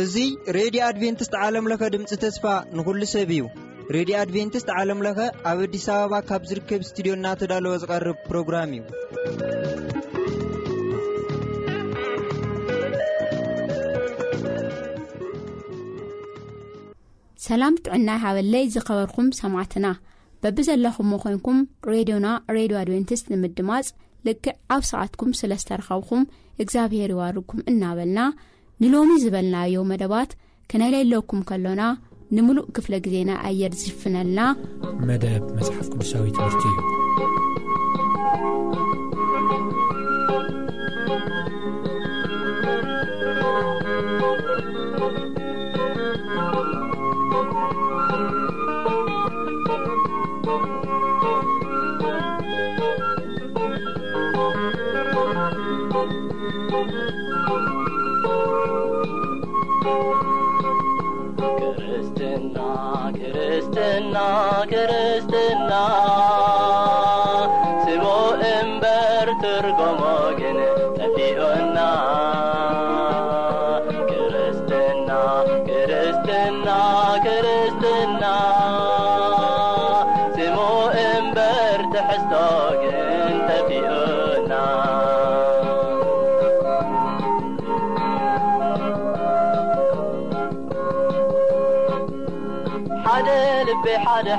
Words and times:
እዙይ 0.00 0.30
ሬድዮ 0.56 0.80
ኣድቨንትስት 0.88 1.34
ዓለምለኸ 1.46 1.82
ድምፂ 1.94 2.10
ተስፋ 2.24 2.44
ንዅሉ 2.80 3.02
ሰብ 3.14 3.30
እዩ 3.38 3.42
ሬድዮ 3.96 4.14
ኣድቨንትስት 4.24 4.68
ዓለምለኸ 4.82 5.18
ኣብ 5.50 5.58
ኣዲስ 5.66 5.86
ኣበባ 5.96 6.14
ካብ 6.28 6.42
ዝርከብ 6.52 6.82
እስትድዮ 6.86 7.14
ና 7.24 7.34
ተዳልወ 7.42 7.74
ዝቐርብ 7.84 8.18
ፕሮግራም 8.30 8.72
እዩሰላም 17.34 17.74
ጥዑና 17.84 18.08
ይሃበለይ 18.18 18.64
ዝኸበርኩም 18.74 19.26
ሰማዕትና 19.42 19.86
በብዘለኹምዎ 20.44 21.18
ኮንኩም 21.24 21.58
ሬድዮና 21.92 22.28
ሬድዮ 22.56 22.76
ኣድቨንቲስት 22.80 23.26
ንምድማፅ 23.32 23.86
ልክዕ 24.26 24.48
ኣብ 24.74 24.82
ሰዓትኩም 24.90 25.30
ስለ 25.40 25.52
ዝተረኸብኹም 25.62 26.24
እግዚኣብሔር 26.62 27.12
ይዋርግኩም 27.14 27.62
እናበልና 27.72 28.18
ንሎሚ 28.82 29.10
ዝበልናዮ 29.22 29.82
መደባት 29.92 30.30
ክነሌየለኩም 30.72 31.40
ከሎና 31.50 31.82
ንሙሉእ 32.36 32.68
ክፍለ 32.76 32.94
ግዜና 33.06 33.30
ኣየድ 33.48 33.74
ዝሽፍነልና 33.80 34.40
መደብ 35.10 35.42
መፅሓፍ 35.58 35.88
ቅዱሳዊ 35.94 36.28
ተወርቲ 36.38 36.62
እዩ 36.70 36.92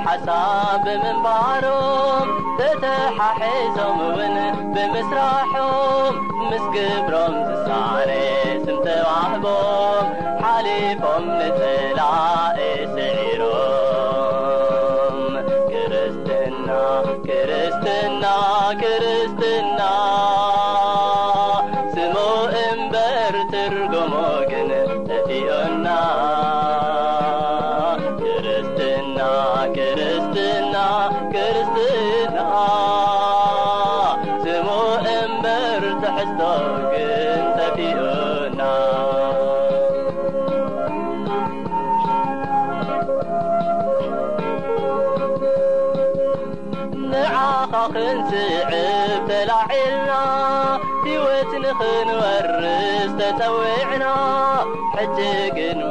حصابب 0.06 0.86
منبارم 1.04 2.28
تتححيزم 2.58 3.98
ون 4.00 4.36
بمسراحم 4.74 6.14
مسجبرم 6.52 7.34
تسعري 7.46 8.64
سمتوعبم 8.66 10.06
حليفمنت 10.44 11.85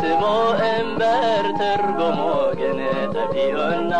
سم 0.00 0.22
እمبር 0.74 1.44
ترجم 1.60 2.18
كن 2.58 2.78
تفዩና 3.14 3.94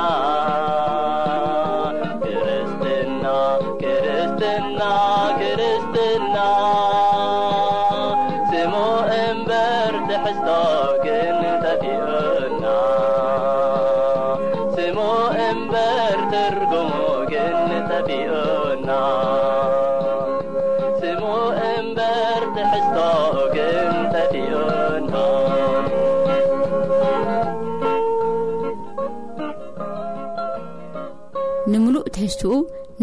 እትኡ 32.29 32.55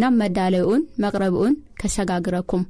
ናብ 0.02 0.14
መዳለዩ 0.22 0.64
ኡን 0.72 0.82
መቕረብኡን 1.04 1.54
ከሸጋግረኩም 1.80 2.64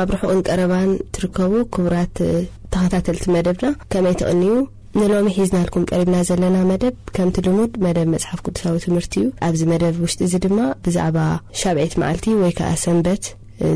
ኣብ 0.00 0.08
ርሑቕን 0.14 0.40
ቀረባን 0.50 0.90
ትርከቡ 1.14 1.52
ክቡራት 1.74 2.16
ተኸታተልቲ 2.72 3.24
መደብና 3.36 3.66
ከመይ 3.92 4.14
ትቕኒዩ 4.20 4.54
ንሎሚ 5.00 5.26
ሒዝናልኩም 5.38 5.86
ቀሪብና 5.90 6.16
ዘለና 6.28 6.56
መደብ 6.70 6.94
ከምቲ 7.16 7.36
ልሙድ 7.46 7.72
መደብ 7.84 8.08
መፅሓፍ 8.14 8.40
ቅዱሳዊ 8.46 8.74
ትምህርቲ 8.84 9.14
እዩ 9.22 9.28
ኣብዚ 9.46 9.60
መደብ 9.72 9.94
ውሽጢ 10.04 10.20
እዚ 10.26 10.34
ድማ 10.44 10.58
ብዛዕባ 10.86 11.18
ሻብዒት 11.60 11.94
መዓልቲ 12.02 12.26
ወይ 12.42 12.52
ከዓ 12.58 12.70
ሰንበት 12.84 13.24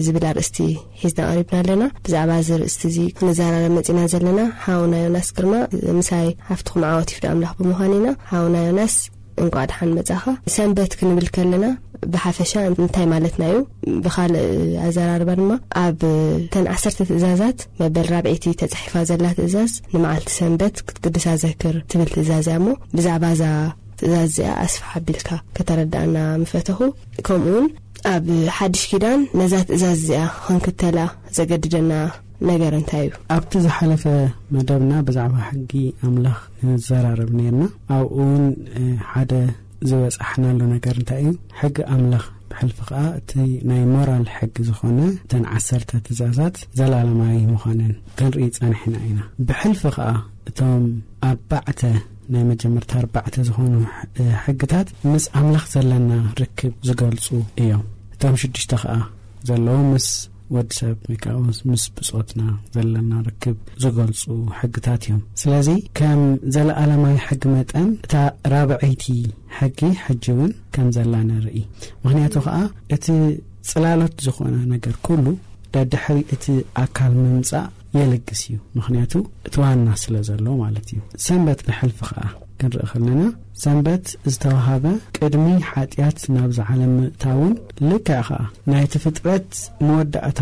ዝብል 0.04 0.24
ኣርእስቲ 0.30 0.58
ሒዝና 1.00 1.20
ቀሪብና 1.30 1.56
ኣለና 1.62 1.84
ብዛዕባ 2.06 2.30
ዚ 2.48 2.58
ርእስቲ 2.62 2.82
እዚ 2.92 2.98
ክነዛናለመፅና 3.18 4.00
ዘለና 4.14 4.40
ሓውና 4.66 4.94
ዮናስ 5.06 5.30
ክርማ 5.38 5.54
ምሳይ 6.00 6.28
ሓፍትኩም 6.50 6.84
ኣወቲፍዶ 6.92 7.24
ኣምላኽ 7.32 7.54
ብምዃን 7.60 7.94
ኢና 7.98 8.08
ሓዉና 8.32 8.58
ዮናስ 8.68 8.96
እንቋድሓን 9.44 9.90
መፅኻ 9.96 10.22
ሰንበት 10.56 10.92
ክንብል 10.98 11.26
ከለና 11.36 11.64
ብሓፈሻ 12.12 12.52
እንታይ 12.70 13.06
ማለትና 13.12 13.44
እዩ 13.52 13.56
ብካልእ 14.04 14.44
ኣዘራርባ 14.86 15.30
ድማ 15.38 15.50
ኣብ 15.84 16.00
ተን 16.52 16.66
ዓሰርተ 16.74 16.98
ትእዛዛት 17.10 17.58
መበል 17.80 18.06
ራብዒቲ 18.14 18.46
ተፀሒፋ 18.62 18.94
ዘላ 19.10 19.26
ትእዛዝ 19.38 19.72
ንመዓልቲ 19.94 20.30
ሰንበት 20.40 20.76
ክትቅድስ 20.88 21.26
ዘክር 21.44 21.76
ትብል 21.92 22.10
ትእዛ 22.16 22.30
ዚ 22.46 22.50
ያ 22.54 22.58
እሞ 22.60 22.68
ብዛዕባ 22.96 23.24
እዛ 23.36 23.44
ትእዛዝ 24.00 24.22
እዚኣ 24.32 24.48
ኣስፋ 24.66 24.80
ኣቢልካ 24.98 25.28
ከተረዳኣና 25.58 26.16
ምፈትኹ 26.44 26.78
ከምኡውን 27.26 27.66
ኣብ 28.14 28.24
ሓድሽ 28.58 28.82
ኪዳን 28.90 29.20
ነዛ 29.40 29.54
ትእዛዝ 29.70 29.94
እዚኣ 30.04 30.22
ክንክተላ 30.46 30.98
ዘገድደና 31.36 31.92
ነገር 32.48 32.72
እንታይ 32.78 33.02
እዩ 33.06 33.12
ኣብቲ 33.34 33.52
ዝሓለፈ 33.66 34.02
መደብና 34.54 34.92
ብዛዕባ 35.08 35.34
ሕጊ 35.48 35.72
ኣምላኽ 36.06 36.40
ንዘራርብ 36.70 37.30
ነርና 37.38 37.62
ኣብኡውን 37.98 38.44
ዝበፃሓናሎ 39.88 40.60
ነገር 40.74 40.94
እንታይ 41.00 41.20
እዩ 41.26 41.32
ሕጊ 41.60 41.76
ኣምላኽ 41.94 42.24
ብሕልፊ 42.50 42.78
ከዓ 42.88 42.98
እቲ 43.18 43.30
ናይ 43.68 43.82
ሞራል 43.94 44.24
ሕጊ 44.36 44.56
ዝኾነ 44.68 44.98
እተን 45.24 45.44
ዓሰርተ 45.56 45.90
ትእዛዛት 46.06 46.56
ዘላለማዊ 46.78 47.38
ምዃነን 47.52 47.94
ክንርኢ 48.18 48.46
ፀንሐና 48.58 48.96
ኢና 49.08 49.20
ብሕልፊ 49.48 49.82
ከዓ 49.96 50.08
እቶም 50.50 50.84
ኣርባዕተ 51.30 51.80
ናይ 52.34 52.42
መጀመርታ 52.52 52.92
ኣርባዕተ 53.02 53.34
ዝኾኑ 53.48 53.74
ሕግታት 54.46 54.88
ምስ 55.10 55.26
ኣምላኽ 55.40 55.66
ዘለና 55.74 56.10
ርክብ 56.42 56.72
ዝገልፁ 56.88 57.26
እዮም 57.64 57.84
እቶም 58.16 58.36
ሽዱሽተ 58.42 58.72
ከዓ 58.84 58.94
ዘለዉ 59.50 59.78
ምስ 59.92 60.08
ወዲሰብ 60.54 60.98
ከዓ 61.22 61.34
ምስ 61.68 61.84
ብፆትና 61.94 62.42
ዘለና 62.74 63.12
ርክብ 63.28 63.56
ዝገልፁ 63.84 64.22
ሕግታት 64.58 65.02
እዮም 65.06 65.20
ስለዚ 65.42 65.68
ከም 65.98 66.20
ዘለ 66.54 66.68
ኣለማዊ 66.82 67.16
ሕጊ 67.26 67.42
መጠን 67.54 67.88
እታ 68.08 68.14
ራብዐይቲ 68.54 69.04
ሕጊ 69.58 69.80
ሕጂ 70.04 70.24
እውን 70.34 70.52
ከም 70.76 70.88
ዘላ 70.96 71.14
ንርኢ 71.30 71.56
ምክንያቱ 72.04 72.34
ከዓ 72.46 72.56
እቲ 72.96 73.06
ፅላሎት 73.70 74.14
ዝኾነ 74.26 74.54
ነገር 74.74 74.94
ኩሉ 75.08 75.24
ዳ 75.74 75.86
ድሕሪ 75.92 76.18
እቲ 76.36 76.44
ኣካል 76.84 77.12
ምምፃእ 77.24 77.66
የለግስ 78.00 78.40
እዩ 78.46 78.56
ምኽንያቱ 78.76 79.14
እቲ 79.48 79.54
ዋና 79.62 79.88
ስለ 80.02 80.14
ዘሎዎ 80.28 80.54
ማለት 80.64 80.86
እዩ 80.94 81.00
ሰንበት 81.26 81.60
ብሕልፊ 81.66 81.98
ከዓ 82.08 82.24
ክንርኢ 82.60 82.84
ኸለና 82.90 83.22
ሰንበት 83.62 84.06
ዝተዋሃበ 84.32 84.84
ቅድሚ 85.16 85.46
ሓጢኣት 85.70 86.20
ናብ 86.34 86.50
ዝዓለ 86.58 86.80
ምእታእውን 86.98 87.54
ልክዕ 87.88 88.18
ኸዓ 88.28 88.40
ናይቲ 88.72 88.92
ፍጥረት 89.04 89.50
መወዳእታ 89.86 90.40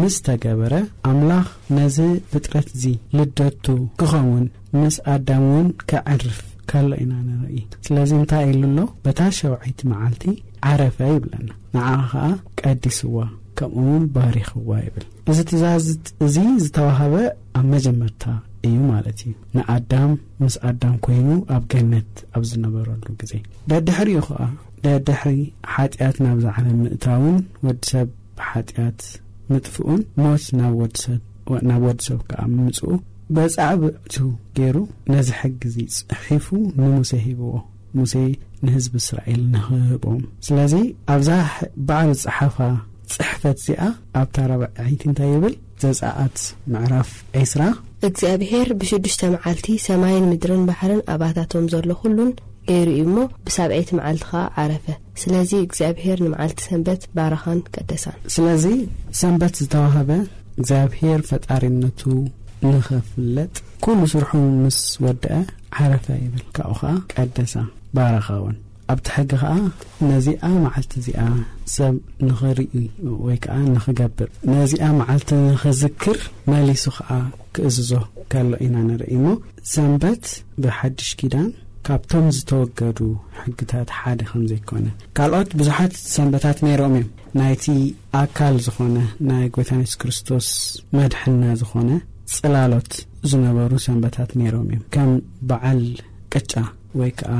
ምስ 0.00 0.16
ተገበረ 0.26 0.74
ኣምላኽ 1.12 1.48
ነዚ 1.78 1.98
ፍጥረት 2.34 2.68
ዙ 2.82 2.92
ልደቱ 3.18 3.66
ክኸምን 4.02 4.44
ምስ 4.80 4.98
ኣዳም 5.14 5.46
እውን 5.50 5.68
ክዕርፍ 5.92 6.38
ከሎ 6.70 6.90
ኢና 7.02 7.12
ንርኢ 7.28 7.56
ስለዚ 7.88 8.10
እንታይ 8.20 8.46
ኢሉኣሎ 8.52 8.80
በታ 9.06 9.20
ሸውዒቲ 9.38 9.80
መዓልቲ 9.92 10.26
ዓረፈ 10.70 10.98
ይብለና 11.14 11.48
ንዓ 11.76 11.88
ኸዓ 12.12 12.26
ቀዲስዎ 12.60 13.14
ከምኡውን 13.58 14.04
ባሪኽዋ 14.14 14.70
ይብል 14.86 15.06
እዚ 15.32 15.38
ትዛዝጥ 15.50 16.02
እዚ 16.26 16.36
ዝተዋህበ 16.64 17.14
ኣብ 17.58 17.64
መጀመርታ 17.74 18.22
እዩ 18.66 18.74
ማለት 18.92 19.18
እዩ 19.26 19.32
ንኣዳም 19.56 20.12
ምስ 20.44 20.54
ኣዳም 20.68 20.94
ኮይኑ 21.06 21.28
ኣብ 21.56 21.62
ገነት 21.72 22.10
ኣብ 22.36 22.42
ዝነበረሉ 22.50 23.04
ግዜ 23.20 23.32
ደድሕሪኡ 23.72 24.20
ኸዓ 24.28 24.40
ደድሕሪ 24.84 25.36
ሓጢያት 25.74 26.16
ናብ 26.24 26.38
ዝዓለ 26.46 26.66
ምእታውን 26.80 27.38
ወዲሰብ 27.66 28.08
ሓጢያት 28.48 29.00
ምጥፍኡን 29.52 30.00
ሞት 30.22 30.44
ናብ 31.68 31.82
ወዲሰብ 31.88 32.20
ከዓ 32.30 32.40
ምፅኡ 32.56 32.90
በፃዕበቱ 33.36 34.14
ገይሩ 34.56 34.76
ነዚ 35.12 35.28
ሕጊዚ 35.40 35.76
ፅሒፉ 36.20 36.46
ንሙሴ 36.80 37.12
ሂብዎ 37.26 37.50
ሙሴ 37.98 38.14
ንህዝቢ 38.64 38.94
እስራኤል 39.02 39.40
ንኽህቦም 39.54 40.20
ስለዚ 40.46 40.74
ኣብዛ 41.14 41.30
ባዕሉ 41.88 42.10
ፀሓፋ 42.24 42.56
ፅሕፈት 43.14 43.56
እዚኣ 43.62 43.80
ኣብታ 44.20 44.36
ራብዒይቲ 44.50 45.02
እንታይ 45.10 45.30
ይብል 45.34 45.54
ዘፃኣት 45.82 46.38
ምዕራፍ 46.74 47.10
ኤስራ 47.42 47.62
እግዚኣብሄር 48.08 48.68
ብሽዱሽተ 48.80 49.22
መዓልቲ 49.34 49.66
ሰማይን 49.86 50.28
ምድርን 50.32 50.62
ባሕርን 50.68 51.02
ኣባታቶም 51.14 51.68
ዘሎ 51.74 51.90
ኩሉን 52.02 52.30
ገይሩእኡ 52.68 52.94
እሞ 53.04 53.14
ብሳብዒይቲ 53.46 53.90
መዓልቲ 53.98 54.22
ከዓ 54.30 54.42
ዓረፈ 54.62 54.86
ስለዚ 55.22 55.50
እግዚኣብሄር 55.66 56.18
ንመዓልቲ 56.26 56.58
ሰንበት 56.68 57.02
ባረኻን 57.18 57.60
ቀደሳን 57.74 58.18
ስለዚ 58.36 58.64
ሰንበት 59.20 59.54
ዝተዋሃበ 59.62 60.10
እግዚኣብሄር 60.58 61.22
ፈጣሪነቱ 61.30 62.00
ንኽፍለጥ 62.66 63.54
ኩሉ 63.86 64.00
ስርሑ 64.14 64.30
ምስ 64.62 64.78
ወድአ 65.06 65.34
ዓረፈ 65.82 66.06
ይብል 66.24 66.44
ካብኡ 66.58 66.78
ከዓ 66.82 66.94
ቀደሳ 67.14 67.54
ባረኻእውን 67.96 68.56
ኣብቲ 68.92 69.06
ሕጊ 69.16 69.30
ከዓ 69.40 69.50
ነዚኣ 70.08 70.42
መዓልቲ 70.64 70.92
እዚኣ 71.00 71.20
ሰብ 71.74 71.94
ንኽርኢ 72.28 72.70
ወይ 73.26 73.36
ከዓ 73.44 73.56
ንኽገብር 73.74 74.28
ነዚኣ 74.52 74.84
መዓልቲ 75.00 75.28
ንኽዝክር 75.46 76.18
መሊሱ 76.52 76.84
ከዓ 76.96 77.08
ክእዝዞ 77.56 77.92
ከሎ 78.32 78.50
ኢና 78.66 78.76
ንርኢ 78.88 79.10
እሞ 79.18 79.26
ሰንበት 79.74 80.24
ብሓድሽ 80.62 81.08
ኪዳን 81.20 81.48
ካብቶም 81.88 82.26
ዝተወገዱ 82.36 82.98
ሕግታት 83.42 83.88
ሓደ 83.98 84.20
ከምዘይኮነ 84.30 84.86
ካልኦት 85.16 85.50
ብዙሓት 85.60 85.92
ሰንበታት 86.14 86.58
ነይሮም 86.66 86.94
እዮም 87.00 87.06
ናይቲ 87.40 87.64
ኣካል 88.20 88.56
ዝኾነ 88.66 88.96
ናይ 89.30 89.44
ጎታንስ 89.56 89.92
ክርስቶስ 90.02 90.48
መድሐና 90.98 91.42
ዝኾነ 91.62 91.90
ፅላሎት 92.36 92.92
ዝነበሩ 93.32 93.72
ሰንበታት 93.88 94.32
ነይሮም 94.40 94.66
እዮም 94.70 94.82
ከም 94.96 95.12
በዓል 95.50 95.82
ቅጫ 96.34 96.52
ወይ 97.00 97.10
ከዓ 97.20 97.32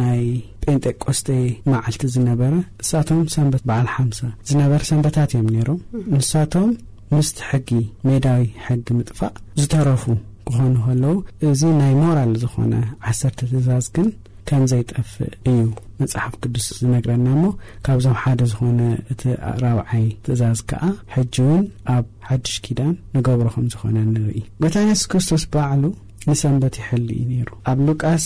ናይ 0.00 0.22
ጴንጠቆስተ 0.64 1.28
መዓልቲ 1.72 2.02
ዝነበረ 2.14 2.52
ንሳቶም 2.84 3.20
ሰንበት 3.34 3.62
በዓል 3.68 3.88
ሓምሰ 3.94 4.20
ዝነበረ 4.50 4.80
ሰንበታት 4.90 5.30
እዮም 5.36 5.48
ነይሮም 5.56 5.80
ንሳቶም 6.16 6.70
ምስቲ 7.14 7.38
ሕጊ 7.50 7.70
ሜዳዊ 8.08 8.42
ሕጊ 8.66 8.86
ምጥፋቅ 8.98 9.34
ዝተረፉ 9.60 10.04
ክኾኑ 10.48 10.74
ከለዉ 10.84 11.16
እዚ 11.50 11.62
ናይ 11.80 11.92
ሞራል 12.02 12.32
ዝኾነ 12.42 12.74
ዓሰርተ 13.10 13.38
ትእዛዝ 13.52 13.86
ግን 13.96 14.08
ከም 14.48 14.62
ዘይጠፍእ 14.72 15.28
እዩ 15.50 15.58
መፅሓፍ 15.98 16.32
ቅዱስ 16.42 16.64
ዝነግረና 16.78 17.26
ሞ 17.40 17.44
ካብዞም 17.86 18.16
ሓደ 18.22 18.40
ዝኾነ 18.52 18.80
እቲ 19.12 19.20
ራብዓይ 19.64 20.06
ትእዛዝ 20.26 20.60
ከዓ 20.70 20.82
ሕጂ 21.14 21.34
እውን 21.44 21.62
ኣብ 21.96 22.06
ሓድሽ 22.28 22.54
ኪዳን 22.64 22.94
ንገብሮኹም 23.16 23.66
ዝኾነ 23.74 23.96
ንርኢ 24.14 24.38
ቤታን 24.64 24.88
የሱስ 24.92 25.06
ክርስቶስ 25.12 25.44
ብባዕሉ 25.52 25.84
ንሰንበት 26.30 26.74
ይሕሊ 26.82 27.06
እዩ 27.20 27.24
ነይሩ 27.32 27.50
ኣብ 27.70 27.78
ሉቃስ 27.88 28.24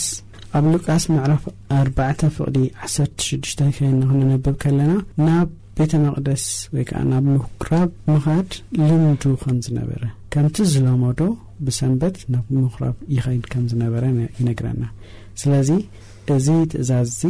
ኣብ 0.57 0.65
ሉቃስ 0.73 1.03
መዕራፍ 1.13 1.43
4ባተ 1.79 2.19
ፍቅዲ 2.35 2.57
16ዱሽተ 2.95 3.59
ኸይኒ 3.77 3.99
ክንንብብ 4.09 4.55
ከለና 4.63 4.91
ናብ 5.25 5.47
ቤተ 5.77 5.91
መቅደስ 6.03 6.43
ወይ 6.73 6.83
ከዓ 6.89 6.99
ናብ 7.11 7.25
ምኩራብ 7.33 7.89
ምኻድ 8.11 8.51
ልምጁ 8.85 9.23
ከምዝነበረ 9.41 10.03
ከምቲ 10.33 10.55
ዝለመዶ 10.73 11.19
ብሰንበት 11.65 12.15
ናብ 12.33 12.45
ምኹራብ 12.61 12.95
ይኸይድ 13.15 13.43
ከም 13.51 13.65
ዝነበረ 13.71 14.03
ይነግረና 14.39 14.83
ስለዚ 15.41 15.69
እዚ 16.37 16.47
ትእዛዝ 16.71 17.09
እዚ 17.15 17.21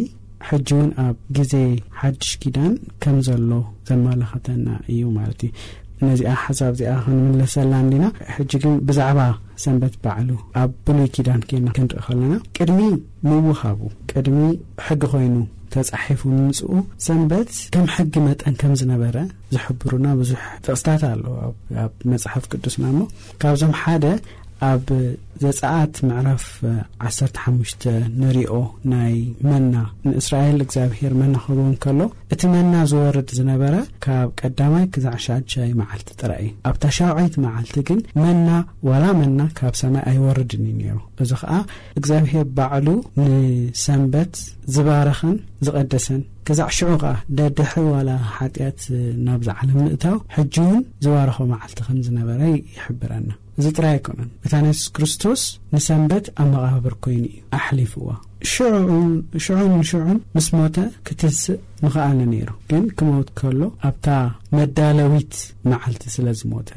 ሕጂ 0.49 0.69
እውን 0.77 0.91
ኣብ 1.05 1.17
ግዜ 1.37 1.53
ሓድሽ 1.99 2.29
ጊዳን 2.45 2.73
ከም 3.03 3.17
ዘሎ 3.27 3.51
ዘመላኽተና 3.89 4.65
እዩ 4.93 5.01
ማለት 5.19 5.39
እዩ 5.47 5.51
ነዚኣ 6.09 6.31
ሓሳብ 6.45 6.73
እዚኣ 6.77 6.93
ክንምለሰላንዲና 7.05 8.05
ጂ 8.49 8.59
ግን 8.63 8.75
ብዛዕባ 8.87 9.19
ሰንበት 9.63 9.93
ባዕሉ 10.05 10.29
ኣብ 10.61 10.71
ብሉይ 10.85 11.07
ኪዳን 11.15 11.41
ና 11.65 11.69
ክንርኢ 11.75 11.99
ከለና 12.07 12.33
ቅድሚ 12.57 12.79
ምወኻቡ 13.29 13.79
ቅድሚ 14.11 14.39
ሕጊ 14.87 15.01
ኮይኑ 15.13 15.35
ተፃሒፉ 15.73 16.21
ምምፅኡ 16.33 16.69
ሰንበት 17.05 17.49
ከም 17.75 17.85
ሕጊ 17.95 18.13
መጠን 18.27 18.55
ከም 18.61 18.73
ዝነበረ 18.81 19.15
ዝሕብሩና 19.53 20.05
ብዙሕ 20.19 20.43
ጥቕስታት 20.65 21.01
ኣለዎ 21.11 21.35
ኣብ 21.85 21.93
መፅሓፍ 22.11 22.45
ቅዱስና 22.53 22.85
ሞ 22.97 23.01
ካብዞም 23.41 23.73
ሓደ 23.81 24.05
ኣብ 24.71 24.87
ዘፀኣት 25.41 25.95
ምዕራፍ 26.09 26.45
1ሓሙሽ 27.07 27.71
ንሪኦ 28.19 28.53
ናይ 28.93 29.15
መና 29.49 29.73
ንእስራኤል 30.07 30.57
እግዚኣብሄር 30.65 31.13
መና 31.21 31.33
ክህብውን 31.43 31.75
ከሎ 31.83 31.99
እቲ 32.33 32.41
መና 32.55 32.73
ዝወርድ 32.91 33.29
ዝነበረ 33.37 33.75
ካብ 34.05 34.29
ቀዳማይ 34.41 34.85
ክዛዕ 34.93 35.15
ሻሻይ 35.25 35.71
መዓልቲ 35.81 36.09
ጥራእ 36.21 36.41
ዩ 36.45 36.49
ኣብታሻውዐይቲ 36.71 37.35
መዓልቲ 37.45 37.77
ግን 37.89 37.99
መና 38.23 38.49
ዋላ 38.89 39.05
መና 39.21 39.39
ካብ 39.61 39.75
ሰማይ 39.81 40.03
ኣይወርድን 40.13 40.63
እዩ 40.69 40.73
ነይሩ 40.81 40.97
እዚ 41.25 41.31
ከዓ 41.43 41.53
እግዚኣብሄር 42.01 42.45
ባዕሉ 42.59 42.87
ንሰንበት 43.21 44.33
ዝባረኸን 44.75 45.37
ዝቐደሰን 45.67 46.21
ክዛዕ 46.49 46.69
ሽዑ 46.77 46.89
ከዓ 47.03 47.15
ደድሒ 47.37 47.69
ዋላ 47.93 48.09
ሓጢኣት 48.35 48.81
ናብዛ 49.27 49.49
ዓለም 49.61 49.79
ምእታው 49.85 50.17
ሕጂ 50.37 50.55
እውን 50.67 50.83
ዝባረኸ 51.05 51.37
መዓልቲ 51.53 51.81
ኸምዝነበረ 51.89 52.39
ይሕብረና 52.55 53.29
እዚ 53.59 53.67
ጥራይ 53.77 53.91
ኣይኮነን 53.97 54.27
እታንሱስ 54.47 54.81
ክርስቶስ 54.95 55.41
ንሰንበት 55.73 56.25
ኣብ 56.41 56.47
መቐባብር 56.53 56.93
ኮይኑ 57.03 57.17
እዩ 57.21 57.29
ኣሕሊፍዎ 57.57 58.07
ሽዑዑ 58.51 58.75
ሽዑን 59.45 59.71
ሽዑን 59.89 60.17
ምስ 60.35 60.47
ሞተ 60.57 60.77
ክትስእ 61.07 61.57
ንክኣለ 61.85 62.19
ነይሩ 62.33 62.49
ግን 62.71 62.83
ክመውት 62.97 63.29
ከሎ 63.39 63.61
ኣብታ 63.89 64.07
መዳለዊት 64.57 65.33
መዓልቲ 65.71 66.05
ስለ 66.15 66.27
ዝሞተ 66.41 66.69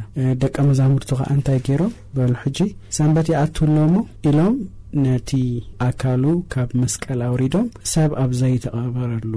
ደቀ 0.43 0.57
መዛሙርቱ 0.71 1.11
ከዓ 1.21 1.29
እንታይ 1.39 1.61
ገይሮም 1.69 1.93
በሉ 2.17 2.35
ሕጂ 2.45 2.59
ሰንበት 2.99 3.29
ይኣትውሎዎ 3.35 3.83
እሞ 3.89 3.97
ኢሎም 4.31 4.55
ነቲ 5.07 5.31
ኣካሉ 5.89 6.23
ካብ 6.55 6.71
መስቀል 6.85 7.21
ኣውሪዶም 7.31 7.67
ሰብ 7.95 8.11
ኣብዘይተቐበረሉ 8.27 9.35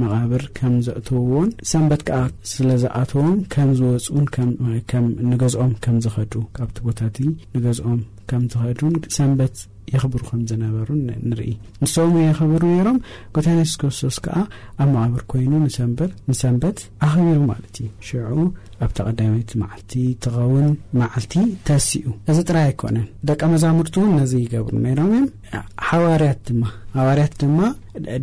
መቓብር 0.00 0.42
ከም 0.58 0.74
ዘእተውዎን 0.86 1.50
ሰንበት 1.70 2.02
ከዓ 2.08 2.20
ስለ 2.52 2.68
ዝኣተዎም 2.82 3.34
ከም 3.54 3.70
ዝወፁን 3.80 4.26
ንገዝኦም 5.32 5.72
ከም 5.86 5.96
ዝኸዱ 6.06 6.34
ካብቲ 6.58 6.78
ቦታት 6.88 7.16
ንገዝኦም 7.56 8.00
ከምዝኸዱ 8.30 8.80
ሰንበት 9.16 9.54
የኽብሩ 9.92 10.20
ከምዝነበሩ 10.28 10.88
ንርኢ 11.30 11.50
ንስሙ 11.82 12.12
የክብሩ 12.26 12.62
ነይሮም 12.74 12.98
ጎታነስ 13.36 13.72
ክርስቶስ 13.80 14.16
ከዓ 14.24 14.36
ኣብ 14.82 14.88
ማዕብር 14.96 15.22
ኮይኑ 15.30 15.52
ንሰ 15.64 15.78
ንሰንበት 16.30 16.78
ኣኽቢሩ 17.06 17.38
ማለት 17.52 17.74
እዩ 17.82 17.88
ሽዑ 18.08 18.38
ኣብቲ 18.86 18.98
ቀዳማይት 19.08 19.50
ማዓልቲ 19.62 19.92
ትኸውን 20.24 20.66
ማዓልቲ 21.00 21.34
ተስኡ 21.68 22.06
እዚ 22.32 22.38
ጥራይ 22.48 22.64
ኣይኮነን 22.70 23.06
ደቂ 23.30 23.40
መዛሙርቲ 23.54 23.96
እን 24.06 24.12
ነዚ 24.20 24.32
ይገብሩ 24.46 24.74
ነይሮም 24.86 25.12
ርት 26.22 26.40
ድማሓዋርያት 26.48 27.34
ድማ 27.42 27.58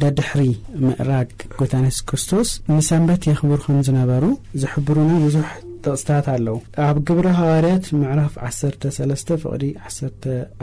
ደድሕሪ 0.02 0.42
ምእራግ 0.86 1.30
ጎታነስ 1.62 2.00
ክርስቶስ 2.12 2.50
ንሰንበት 2.76 3.24
የኽብሩ 3.32 3.60
ከምዝነበሩ 3.66 4.24
ዝሕብሩና 4.64 5.12
ብዙሕ 5.26 5.48
ተቕስታት 5.86 6.26
ኣለው 6.36 6.58
ኣብ 6.88 6.98
ግብሪ 7.08 7.28
ሃዋርያት 7.40 7.86
ምዕራፍ 8.00 8.34
13 8.48 9.34
ፍቅ 9.44 9.62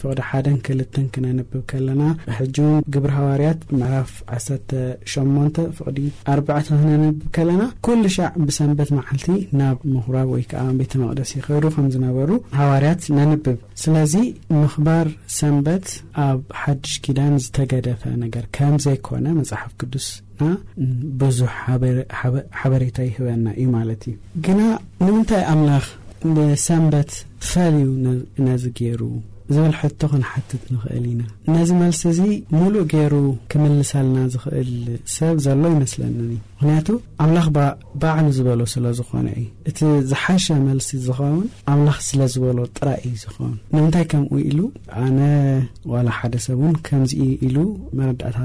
1 0.09 0.49
ክልተ 0.67 0.95
ክነንብብ 1.13 1.61
ከለና 1.71 2.03
ሕጂ 2.37 2.55
ውን 2.67 2.79
ግብሪ 2.95 3.11
ሃዋርያት 3.19 3.61
ዕራፍ 3.87 4.11
18 4.35 5.63
ፍቅኣ 5.79 6.59
ክነንብብ 6.69 7.19
ከለና 7.37 7.63
ኩሉ 7.87 8.03
ሻዕ 8.17 8.29
ብሰንበት 8.47 8.91
ማዓልቲ 8.97 9.27
ናብ 9.61 9.77
ምሁራብ 9.95 10.29
ወይከዓ 10.35 10.63
ቤተ 10.81 10.93
መቅደስ 11.03 11.31
ይኸዱ 11.39 11.65
ከም 11.75 11.87
ዝነበሩ 11.95 12.29
ሃዋርያት 12.59 13.01
ነንብብ 13.17 13.59
ስለዚ 13.83 14.15
ምክባር 14.63 15.07
ሰንበት 15.39 15.85
ኣብ 16.27 16.39
ሓድሽ 16.61 16.93
ኪዳን 17.05 17.35
ዝተገደፈ 17.45 18.01
ነገር 18.25 18.45
ከም 18.55 18.73
ዘይኮነ 18.85 19.25
መፅሓፉ 19.39 19.70
ቅዱስና 19.79 20.39
ብዙሕ 21.21 21.51
ሓበሬታ 22.61 22.97
ይህበና 23.09 23.45
እዩ 23.59 23.67
ማለት 23.77 24.01
እዩ 24.11 24.15
ግና 24.47 24.59
ንምንታይ 25.05 25.43
ኣምላኽ 25.53 25.85
ብሰንበት 26.37 27.11
ክፈል 27.43 27.75
እዩ 27.81 28.15
ነዚ 28.47 28.63
ገይሩ 28.79 29.01
ዝብል 29.53 29.73
ሕቶ 29.81 30.01
ክን 30.11 30.23
ሓትት 30.31 30.63
ንኽእል 30.73 31.05
ኢና 31.13 31.21
ነዚ 31.53 31.69
መልሲ 31.81 32.01
እዚ 32.13 32.19
ሙሉእ 32.59 32.85
ገይሩ 32.93 33.13
ክምልስ 33.51 33.91
ኣለና 34.01 34.17
ዝኽእል 34.35 34.69
ሰብ 35.15 35.37
ዘሎ 35.45 35.61
ይመስለኒንዩ 35.75 36.39
ምክንያቱ 36.63 36.89
ኣምላኽ 37.23 37.45
ባዕሉ 38.01 38.25
ዝበሎ 38.37 38.59
ስለዝኾነ 38.73 39.27
እዩ 39.37 39.45
እቲ 39.69 39.77
ዝሓሸ 40.09 40.45
መልሲ 40.65 40.89
ዝኸውን 41.05 41.39
ኣምላኽ 41.73 41.97
ስለ 42.07 42.19
ዝበሎ 42.33 42.57
ጥራይ 42.77 42.99
እዩ 43.07 43.13
ዝኸውን 43.21 43.55
ንምንታይ 43.73 44.05
ከምኡ 44.11 44.29
ኢሉ 44.49 44.59
ኣነ 45.03 45.19
ዋላ 45.93 46.07
ሓደ 46.17 46.35
ሰብ 46.45 46.59
እውን 46.63 46.75
ከምዚ 46.87 47.13
ኢሉ 47.47 47.57
መረዳእታ 47.99 48.37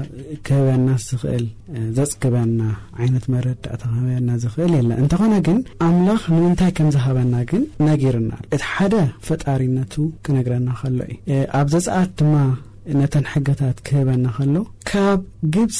ክህበና 0.47 0.87
ዝኽእል 1.11 1.45
ዘፅግበና 1.99 2.61
ዓይነት 3.01 3.27
መረዳእታ 3.33 3.83
ክህበና 3.93 4.29
ዝኽእል 4.45 4.73
የለን 4.79 4.99
እንተኾነ 5.03 5.35
ግን 5.49 5.59
ኣምላኽ 5.89 6.25
ንምንታይ 6.35 6.71
ከም 6.79 6.89
ዝሃበና 6.97 7.35
ግን 7.51 7.65
ነጊርና 7.89 8.31
እቲ 8.57 8.63
ሓደ 8.71 8.95
ፈጣሪነቱ 9.29 9.95
ክነግረና 10.27 10.69
ከሎ 10.81 10.99
እዩ 11.13 11.39
ኣብ 11.61 11.69
ዘፃኣት 11.75 12.11
ድማ 12.21 12.33
ነተን 12.99 13.25
ሕገታት 13.35 13.77
ክህበና 13.87 14.25
ከሎ 14.35 14.57
ካብ 14.89 15.21
ግብፂ 15.53 15.77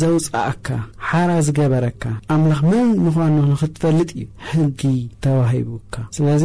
ዘውፃአካ 0.00 0.66
ሓራ 1.08 1.30
ዝገበረካ 1.46 2.04
ኣምላኽ 2.34 2.60
መን 2.70 2.88
ምዃን 3.04 3.34
ንኽትፈልጥ 3.48 4.08
እዩ 4.14 4.22
ሕጊ 4.50 4.82
ተባሂቡካ 5.24 5.94
ስለዚ 6.16 6.44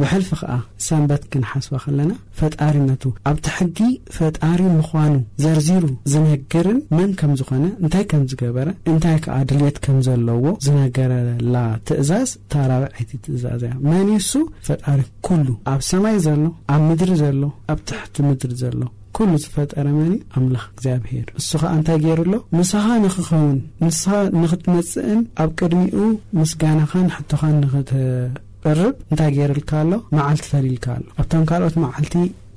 ብሕልፊ 0.00 0.28
ኸዓ 0.40 0.56
ሰንበት 0.86 1.22
ክንሓስባ 1.34 1.74
ኸለና 1.84 2.12
ፈጣሪነቱ 2.40 3.02
ኣብቲ 3.30 3.46
ሕጊ 3.58 3.78
ፈጣሪ 4.16 4.60
ምዃኑ 4.76 5.14
ዘርዚሩ 5.44 5.86
ዝነግርን 6.14 6.80
መን 6.98 7.10
ከም 7.22 7.32
ዝኾነ 7.42 7.64
እንታይ 7.84 8.04
ከም 8.12 8.24
ዝገበረ 8.32 8.68
እንታይ 8.92 9.18
ከዓ 9.26 9.38
ድልት 9.52 9.78
ከም 9.86 9.98
ዘለዎ 10.08 10.44
ዝነገረላ 10.66 11.56
ትእዛዝ 11.90 12.30
ታራብዐይቲ 12.54 13.12
ትእዛዘእያ 13.26 13.76
መን 13.90 14.06
ንሱ 14.14 14.30
ፈጣሪ 14.70 15.00
ኩሉ 15.28 15.48
ኣብ 15.74 15.80
ሰማይ 15.90 16.16
ዘሎ 16.28 16.42
ኣብ 16.76 16.82
ምድሪ 16.90 17.12
ዘሎ 17.24 17.42
ኣብ 17.74 17.80
ትሕቲ 17.90 18.16
ምድሪ 18.30 18.54
ዘሎ 18.64 18.78
ኩሉ 19.16 19.32
ዝፈጠረ 19.44 19.86
መኒ 19.98 20.12
ኣምላኽ 20.38 20.64
እግዚኣብሄር 20.72 21.26
ንሱ 21.38 21.50
ከዓ 21.62 21.70
እንታይ 21.78 21.98
ገሩ 22.04 22.18
ኣሎ 22.24 22.32
ንስኻ 22.58 22.84
ንክኸውን 23.04 23.58
ንስኻ 23.84 24.10
ንክትመፅእን 24.42 25.20
ኣብ 25.44 25.50
ቅድሚኡ 25.60 25.98
ምስጋናኻ 26.40 26.92
ንሕቶኻ 27.08 27.42
ንክትቅርብ 27.64 28.94
እንታይ 29.10 29.30
ገይሩልካኣሎ 29.38 29.94
መዓልቲ 30.18 30.46
ፈሊ 30.52 30.66
ልካ 30.76 30.86
ኣሎ 30.98 31.04
ኣብቶም 31.22 31.44
ካልኦት 31.50 31.76
መዓልቲ 31.86 32.14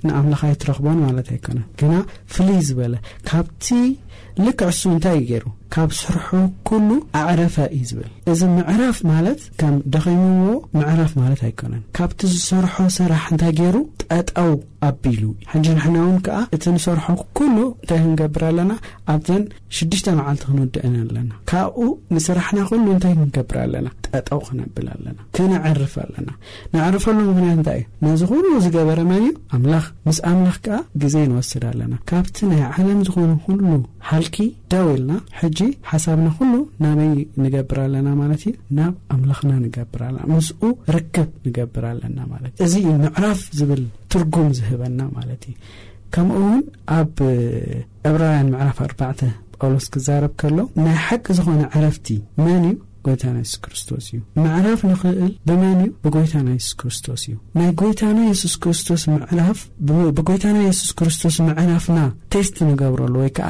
ንኣምላካ 0.07 0.43
ይትረኽቦን 0.51 0.97
ማለት 1.05 1.27
ኣይኮነን 1.33 1.65
ግና 1.79 1.93
ፍሉይ 2.35 2.57
ዝበለ 2.67 2.93
ካብቲ 3.29 3.67
ልክዕሱ 4.45 4.81
እንታይእ 4.93 5.23
ገይሩ 5.29 5.45
ካብ 5.73 5.89
ስርሑ 5.99 6.27
ኩሉ 6.67 6.89
ኣዕረፈ 7.19 7.55
እዩ 7.77 7.83
ዝብል 7.89 8.09
እዚ 8.31 8.39
ምዕራፍ 8.55 8.97
ማለት 9.11 9.39
ከም 9.59 9.75
ደኺሞዎ 9.93 10.53
ምዕራፍ 10.77 11.11
ማለት 11.21 11.41
ኣይኮነን 11.47 11.83
ካብቲ 11.97 12.19
ዝሰርሖ 12.33 12.75
ስራሕ 12.97 13.23
እንታይ 13.33 13.53
ገይሩ 13.59 13.77
ኣጣው 14.17 14.51
ኣቢሉ 14.89 15.21
ሕጂ 15.51 15.65
ንሕና 15.77 15.95
እውን 16.05 16.17
ከዓ 16.25 16.39
እቲ 16.55 16.63
ንሰርሑ 16.75 17.07
ኩሉ 17.37 17.55
እንታይ 17.73 17.99
ክንገብር 18.03 18.43
ኣለና 18.49 18.71
ኣብዘን 19.13 19.43
ሽዱሽተ 19.77 20.07
መዓልቲ 20.19 20.43
ክንውድአኒ 20.51 20.95
ኣለና 21.05 21.31
ካብኡ 21.51 21.79
ንስራሕና 22.15 22.59
ኩሉ 22.71 22.85
እንታይ 22.95 23.13
ክንገብር 23.19 23.57
ኣለና 23.65 23.87
ኣጠው 24.17 24.39
ክነብል 24.47 24.87
ኣለና 24.93 25.17
ክነዕርፍ 25.35 25.93
ኣለና 26.03 26.29
ንዕርፈሉ 26.73 27.17
ምክንያት 27.29 27.55
እንታይ 27.57 27.79
እዩ 27.83 28.07
ነዚ 28.07 28.21
ኩሉ 28.31 28.45
ዝገበረ 28.65 28.99
ማን 29.11 29.21
እዩ 29.27 29.31
ኣምላኽ 29.57 29.85
ምስ 30.07 30.17
ኣምላኽ 30.31 30.57
ከዓ 30.65 30.77
ግዜ 31.03 31.15
ንወስድ 31.31 31.63
ኣለና 31.71 31.93
ካብቲ 32.11 32.37
ናይ 32.51 32.61
ዓለም 32.75 32.99
ዝኾነ 33.07 33.31
ኩሉ 33.45 33.61
ሃልኪ 34.09 34.37
ዳው 34.73 34.89
ልና 35.01 35.13
ሕጂ 35.39 35.59
ሓሳብና 35.91 36.29
ኩሉ 36.39 36.53
ናበይ 36.83 37.09
ንገብር 37.43 37.79
ኣለና 37.85 38.07
ማለት 38.21 38.43
እዩ 38.49 38.55
ናብ 38.79 38.93
ኣምላኽና 39.15 39.53
ንገብርለና 39.65 40.27
ምስኡ 40.33 40.61
ርክብ 40.97 41.29
ንገብር 41.47 41.85
ኣለና 41.93 42.19
ማለት 42.33 42.53
እ 42.63 42.67
እዚ 42.67 42.75
ምዕራፍ 43.03 43.41
ዝብል 43.59 43.83
ትርጉም 44.13 44.49
ዝህበና 44.59 44.99
ማለት 45.17 45.43
እዩ 45.51 45.55
ከምኡ 46.15 46.37
ውን 46.49 46.63
ኣብ 46.99 47.15
ዕብራውያን 48.07 48.51
ምዕራፍ 48.53 48.79
ኣባ 48.87 48.99
ጳውሎስ 49.61 49.85
ክዛረብ 49.93 50.31
ከሎ 50.41 50.57
ናይ 50.85 50.95
ሓቂ 51.05 51.25
ዝኾነ 51.37 51.61
ዕረፍቲ 51.77 52.07
መን 52.43 52.63
እዩ 52.71 52.73
ጎይታና 53.05 53.37
ሱስ 53.49 53.55
ክርስቶስ 53.63 54.05
እዩ 54.13 54.17
ምዕረፍ 54.43 54.81
ንኽእል 54.89 55.31
ብመን 55.47 55.79
እዩ 55.85 55.89
ብጎይታና 56.03 56.49
ሱስ 56.65 56.73
ክርስቶስ 56.79 57.23
እዩ 57.27 57.33
ናይ 57.57 57.69
ጎይታና 57.81 58.19
ሱስ 58.41 58.53
ክርስቶስ 58.63 59.03
ዕራፍ 59.35 59.59
ብጎይታና 60.17 60.57
የሱስ 60.67 60.91
ክርስቶስ 60.99 61.37
ምዕራፍና 61.47 61.99
ቴስት 62.35 62.55
ንገብረሉ 62.69 63.13
ወይ 63.23 63.31
ከዓ 63.37 63.49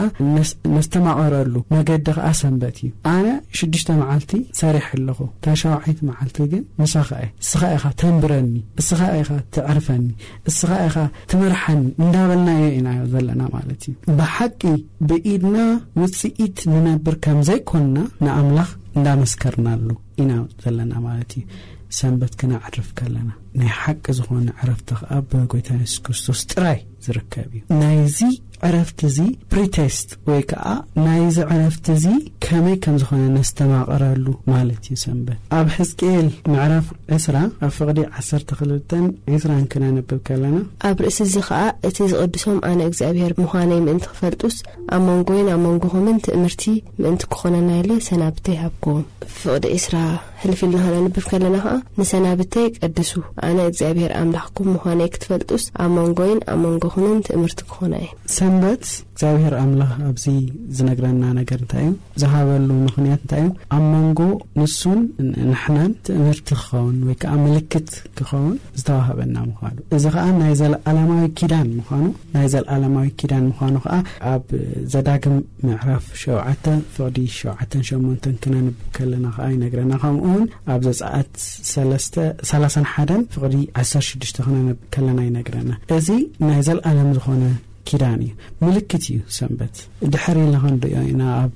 ነስተማቐረአሉ 0.75 1.53
መገዲ 1.75 2.07
ከዓ 2.17 2.31
ሰንበት 2.41 2.79
እዩ 2.83 2.89
ኣነ 3.13 3.25
6ዱሽተ 3.61 3.89
መዓልቲ 4.01 4.31
ሰሪሕ 4.61 4.87
ኣለኹ 4.97 5.19
እታሻውሒቲ 5.37 5.99
መዓልቲ 6.09 6.39
ግን 6.53 6.63
ንሳኸእ 6.81 7.29
እስኻኢኻ 7.45 7.85
ተንብረኒ 8.03 8.51
እስኻ 8.83 8.99
ኢኻ 9.21 9.29
ትዕርፈኒ 9.55 10.05
እስኻኢኻ 10.51 10.95
ትመርሐኒ 11.33 11.83
እንዳበልናዮ 12.03 12.65
ኢናዮ 12.79 13.01
ዘለና 13.15 13.41
ማለት 13.57 13.81
እዩ 13.91 13.95
ብሓቂ 14.21 14.61
ብኢድና 15.09 15.57
ውፅኢት 16.03 16.57
ንነብር 16.73 17.15
ከም 17.25 17.39
ዘይኮንና 17.49 17.97
ንኣምላኽ 18.25 18.71
እንዳመስከርናሉ 18.97 19.89
ኢና 20.21 20.31
ዘለና 20.63 20.93
ማለት 21.07 21.31
እዩ 21.39 21.43
ሰንበት 21.97 22.33
ክናዕድርፍ 22.39 22.89
ከለና 22.99 23.29
ናይ 23.59 23.71
ሓቂ 23.81 24.03
ዝኾነ 24.17 24.47
ዕረፍቲ 24.61 24.89
ከዓ 25.01 25.09
ብጎይታ 25.31 25.69
የሱስ 25.81 25.99
ክርስቶስ 26.05 26.41
ጥራይ 26.51 26.79
ዝርከብ 27.05 27.51
እዩ 27.57 27.63
ናይዚ 27.81 28.19
ዕረፍቲ 28.67 29.01
ዚ 29.15 29.21
ፕሪቴክት 29.53 30.09
ወይከዓ 30.29 30.65
ናይዚ 31.05 31.37
ዕረፍቲ 31.53 31.87
ዚ 32.03 32.13
ከመይ 32.45 32.75
ምዝኮነ 32.95 33.23
ነስተማቀረሉ 33.35 34.25
ዩ 34.91 34.95
ኣብ 35.57 35.67
ሕዝቅኤል 35.77 36.27
መዕራፍ 36.53 36.87
ስራ 37.25 37.37
ኣብ 37.65 37.71
ፍቅዲ 37.77 37.99
1ክልልተ 38.21 38.91
ዒስራን 39.33 39.63
ክነነብብ 39.73 40.19
ከለና 40.27 40.57
ኣብ 40.89 40.97
ርእሲ 41.05 41.19
እዚ 41.27 41.35
ከዓ 41.47 41.61
እቲ 41.89 41.97
ዝቅድሶም 42.11 42.59
ኣነ 42.69 42.79
እግዚኣብሄር 42.89 43.33
ምዃነይ 43.41 43.81
ምእንቲ 43.87 44.05
ክፈልጡስ 44.13 44.57
ኣብ 44.95 45.01
መንጎይን 45.09 45.49
ኣብ 45.53 45.61
መንጎኹምን 45.67 46.21
ትእምርቲ 46.27 46.63
ምእንቲ 47.03 47.23
ክኾነና 47.33 47.69
የለ 47.79 47.97
ሰናብተይ 48.09 48.57
ሃብከቦም 48.63 49.01
ፍቅዲ 49.39 49.65
ዒስራ 49.77 49.97
ሕልፊል 50.43 50.71
ናክነንብብ 50.75 51.17
ከለና 51.31 51.57
ከዓ 51.65 51.75
ንሰናብተይ 51.99 52.65
ቀድሱ 52.81 53.11
ኣነ 53.49 53.57
እግዚኣብሄር 53.71 54.11
ኣምላኽኩም 54.21 54.69
ምዃነይ 54.75 55.09
ክትፈልጡስ 55.15 55.65
ኣብ 55.83 55.91
መንጎይን 55.99 56.41
ኣብ 56.53 56.59
መንጎኹምን 56.67 57.23
ትእምርቲ 57.29 57.59
ክኾነ 57.71 57.93
እዩ 58.07 58.11
በት 58.61 58.85
እግዚኣብሔር 59.13 59.53
ኣምላኽ 59.61 59.91
ኣብዚ 60.07 60.25
ዝነግረና 60.77 61.23
ነገር 61.39 61.59
እንታይ 61.63 61.83
እዩ 61.87 61.93
ዝሃበሉ 62.21 62.69
ምክንያት 62.87 63.21
እንታይ 63.23 63.43
እዩ 63.47 63.51
ኣብ 63.75 63.83
መንጎ 63.93 64.19
ንሱን 64.59 64.99
ንሕናን 65.49 65.91
ትምህርቲ 66.07 66.47
ክኸውን 66.61 66.97
ወይ 67.07 67.15
ከዓ 67.21 67.33
ምልክት 67.43 67.89
ክኸውን 68.19 68.53
ዝተዋህበና 68.79 69.35
ምኳኑ 69.49 69.75
እዚ 69.97 70.03
ከዓ 70.15 70.25
ናይ 70.41 70.53
ዘኣላማዊ 70.61 71.27
ዳን 71.53 71.67
ምኑናይ 71.77 72.47
ዘለኣላማዊ 72.55 73.09
ኪዳን 73.21 73.43
ምኳኑ 73.49 73.75
ከዓ 73.85 73.97
ኣብ 74.33 74.45
ዘዳግም 74.93 75.37
ምዕራፍ 75.67 76.07
ሸ 76.23 76.39
ፍቅዲ 76.97 77.17
ሸ8 77.39 78.25
ክነንብብ 78.45 78.77
ከለና 78.97 79.25
ከዓ 79.37 79.47
ይነግረና 79.55 79.93
ከምኡውን 80.05 80.45
ኣብ 80.75 80.81
ዘፀኣት 81.01 81.33
31 82.53 83.37
ፍቅዲ 83.37 83.55
16ሽ 83.83 84.31
ክነንብብ 84.41 84.79
ከለና 84.95 85.19
ይነግረና 85.29 85.71
እዚ 85.99 86.09
ናይ 86.47 86.59
ዘለኣለም 86.69 87.11
ዝኾነ 87.19 87.43
ዳን 88.01 88.19
እዩ 88.25 88.31
ምልክት 88.65 89.03
እዩ 89.13 89.17
ሰንበት 89.37 89.75
ድሕሪ 90.13 90.37
ንክንሪኦ 90.53 90.99
ኢና 91.09 91.21
ኣብ 91.41 91.53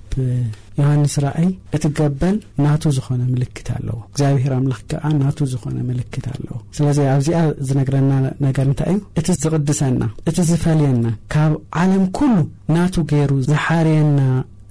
ዮሃንስ 0.79 1.13
ርኣይ 1.23 1.47
እትገበል 1.75 2.35
ናቱ 2.63 2.83
ዝኾነ 2.97 3.21
ምልክት 3.33 3.67
ኣለዎ 3.75 3.97
እግዚኣብሄር 4.09 4.53
ኣምላኽ 4.57 4.81
ከዓ 4.91 5.03
ናቱ 5.21 5.37
ዝኾነ 5.53 5.77
ምልክት 5.89 6.25
ኣለዎ 6.33 6.53
ስለዚ 6.79 6.97
ኣብዚኣ 7.13 7.39
ዝነግረና 7.69 8.11
ነገር 8.47 8.65
እንታይ 8.71 8.91
እዩ 8.95 8.99
እቲ 9.21 9.27
ዝቕድሰና 9.43 10.03
እቲ 10.31 10.37
ዝፈልየና 10.51 11.07
ካብ 11.35 11.53
ዓለም 11.83 12.05
ኩሉ 12.19 12.35
ናቱ 12.75 12.95
ገይሩ 13.13 13.31
ዝሓርየና 13.49 14.21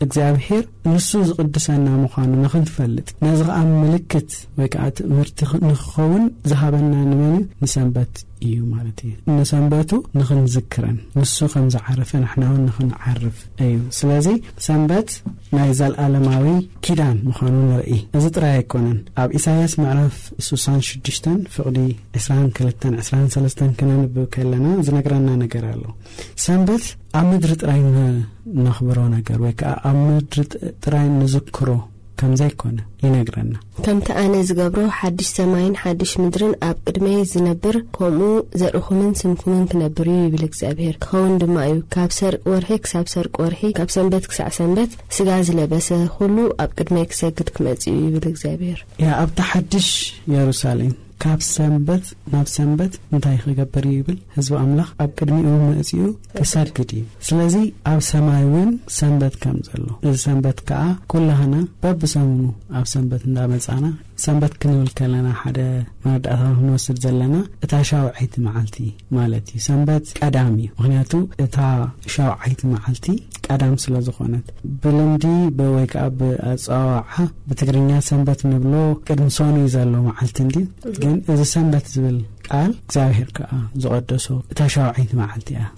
እግዚኣብሄር 0.04 0.64
ንሱ 0.92 1.10
ዝቕድሰና 1.28 1.86
ምኳኑ 2.02 2.30
ንክንትፈልጥ 2.44 3.06
ነዚ 3.24 3.38
ከዓ 3.48 3.58
ምልክት 3.82 4.32
ወይ 4.58 4.68
ከዓ 4.72 4.82
ትምህርቲ 4.98 5.38
ንክኸውን 5.68 6.24
ዝሃበና 6.50 6.90
ንመን 7.10 7.36
ዩ 7.36 7.38
ንሰንበት 7.62 8.12
እዩ 8.44 8.56
ማለት 8.74 8.98
እዩ 9.06 9.12
ንሰንበቱ 9.38 9.90
ንኽንዝክረን 10.18 10.98
ንሱ 11.18 11.36
ከም 11.52 11.66
ዝዓርፈ 11.74 12.10
ንሕናውን 12.24 12.60
ንኽንዓርፍ 12.68 13.36
እዩ 13.66 13.74
ስለዚ 13.98 14.26
ሰንበት 14.66 15.10
ናይ 15.56 15.70
ዘለኣለማዊ 15.78 16.46
ኪዳን 16.86 17.16
ምዃኑ 17.28 17.54
ንርኢ 17.70 17.90
እዚ 18.18 18.24
ጥራይ 18.36 18.52
ኣይኮነን 18.58 18.98
ኣብ 19.22 19.30
ኢሳያስ 19.40 19.74
መዕራፍ 19.82 20.16
66ዱሽ 20.50 21.18
ፍቅዲ 21.56 21.78
22 22.20 22.86
2ሰስ 23.14 23.56
ክነንብብ 23.80 24.16
ከለና 24.36 24.66
ዝነግረና 24.88 25.28
ነገር 25.44 25.66
ኣለ 25.72 25.84
ሰንበት 26.46 26.86
ኣብ 27.20 27.26
ምድሪ 27.32 27.52
ጥራይ 27.62 27.80
ነኽብሮ 28.66 28.98
ነገር 29.16 29.38
ወይ 29.46 29.54
ከዓ 29.62 29.72
ኣብ 29.90 29.98
ምድሪ 30.08 30.40
ጥራይ 30.84 31.06
ንዝክሮ 31.20 31.68
ከምዘይኮነ 32.20 32.78
ይነግረና 33.04 33.52
ከምቲ 33.84 34.06
ኣነ 34.22 34.34
ዝገብሮ 34.48 34.82
ሓድሽ 34.98 35.28
ሰማይን 35.38 35.74
ሓድሽ 35.82 36.12
ምድርን 36.22 36.54
ኣብ 36.68 36.76
ቅድመይ 36.86 37.18
ዝነብር 37.32 37.76
ከምኡ 37.96 38.30
ዘርኹምን 38.60 39.12
ስምኩምን 39.20 39.64
ክነብር 39.72 40.08
ዩ 40.14 40.18
ይብል 40.26 40.44
እግዚኣብሄር 40.48 40.96
ክኸውን 41.04 41.34
ድማ 41.42 41.56
እዩ 41.72 41.78
ካብ 41.96 42.12
ሰርቂ 42.18 42.44
ወርሒ 42.54 42.70
ክሳብ 42.84 43.06
ሰርቂ 43.14 43.34
ወርሒ 43.46 43.62
ካብ 43.80 43.90
ሰንበት 43.96 44.26
ክሳዕ 44.32 44.50
ሰንበት 44.58 44.92
ስጋ 45.18 45.28
ዝለበሰ 45.48 45.88
ኩሉ 46.18 46.36
ኣብ 46.64 46.70
ቅድመይ 46.80 47.06
ክሰግድ 47.12 47.50
ክመፅ 47.56 47.82
እዩ 47.94 47.98
ይብል 48.06 48.26
እግዚኣብሄር 48.34 48.80
ያኣብታ 49.06 49.40
ሓድሽ 49.50 49.90
የሩሳሌም 50.34 50.94
ካብ 51.22 51.40
ሰንበት 51.54 52.04
ናብ 52.32 52.46
ሰንበት 52.54 52.92
እንታይ 53.14 53.36
ክገበር 53.42 53.84
ይብል 53.94 54.16
ህዝቢ 54.36 54.52
ኣምላኽ 54.62 54.88
ኣብ 55.04 55.10
ቅድሚኡ 55.18 55.48
መእፅኡ 55.62 56.00
ክሰግድ 56.38 56.90
እዩ 56.96 57.02
ስለዚ 57.28 57.54
ኣብ 57.92 58.00
ሰማይ 58.10 58.42
እውን 58.48 58.70
ሰንበት 58.98 59.36
ከም 59.44 59.56
ዘሎ 59.68 59.86
እዚ 60.08 60.16
ሰንበት 60.26 60.60
ከዓ 60.70 60.82
ኩላህና 61.14 61.54
በብሰሙኑ 61.84 62.44
ኣብ 62.80 62.86
ሰንበት 62.94 63.22
እንዳመጽእና 63.30 63.84
ሰንበት 64.24 64.52
ክንብል 64.60 64.88
ከለና 64.98 65.28
ሓደ 65.42 65.58
መርዳእታዊ 66.04 66.52
ክንወስድ 66.58 66.96
ዘለና 67.04 67.36
እታ 67.64 67.72
ሻውዐይቲ 67.88 68.34
መዓልቲ 68.46 68.76
ማለት 69.16 69.46
እዩ 69.52 69.60
ሰንበት 69.68 70.06
ቀዳም 70.20 70.52
እዩ 70.60 70.68
ምክንያቱ 70.78 71.12
እታ 71.46 71.58
ሻውዓይቲ 72.14 72.60
መዓልቲ 72.74 73.06
ቀዳም 73.48 73.74
ስለ 73.84 73.94
ዝኾነት 74.06 74.46
ብልምዲ 74.84 75.24
ወይ 75.76 75.86
ከዓ 75.94 76.04
ብኣፀዋዋዓ 76.20 77.12
ብትግርኛ 77.48 77.90
ሰንበት 78.10 78.40
ንብሎ 78.52 78.74
ቅድሚ 79.08 79.28
ሰኑ 79.38 79.54
እዩ 79.62 79.68
ዘሎ 79.76 79.94
መዓልቲ 80.08 80.40
ንድ 80.48 80.56
ግን 81.04 81.14
እዚ 81.34 81.42
ሰንበት 81.54 81.86
ዝብል 81.96 82.18
ቃል 82.48 82.70
እግዚኣብሄር 82.84 83.28
ከዓ 83.36 83.52
ዝቐደሶ 83.82 84.26
እታ 84.52 84.58
ሻውዐይንቲ 84.74 85.12
ማዓልቲ 85.20 85.48
እያ 85.56 85.68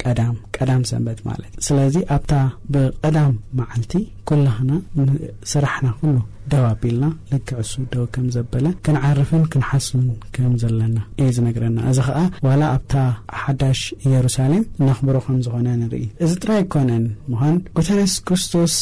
ከዓ 0.00 0.14
ቀ 0.14 0.30
ቀዳም 0.56 0.82
ሰንበት 0.90 1.20
ማለት 1.28 1.52
እ 1.60 1.64
ስለዚ 1.68 1.96
ኣብታ 2.16 2.32
ብቀዳም 2.74 3.34
መዓልቲ 3.60 3.92
ኩላኸና 4.30 4.72
ንስራሕና 5.08 5.88
ኩሉ 6.00 6.16
ደባቢልና 6.52 7.06
ልክዕሱ 7.30 7.70
ደው 7.92 8.04
ከም 8.14 8.26
ዘበለ 8.34 8.66
ክንዓርፍን 8.84 9.42
ክንሓስን 9.52 10.04
ከም 10.34 10.52
ዘለና 10.62 10.98
እዩ 11.22 11.28
ዝነግረና 11.36 11.78
እዚ 11.90 11.98
ከዓ 12.06 12.20
ዋላ 12.46 12.62
ኣብታ 12.76 12.94
ሓዳሽ 13.42 13.80
ኢየሩሳሌም 14.08 14.64
ነኽብሮ 14.88 15.16
ከም 15.26 15.38
ዝኾነ 15.46 15.68
ንርኢ 15.82 16.04
እዚ 16.26 16.32
ጥራይ 16.42 16.62
ኮነን 16.74 17.06
ምዃን 17.32 17.56
ጎተረስ 17.78 18.14
ክርስቶስ 18.28 18.76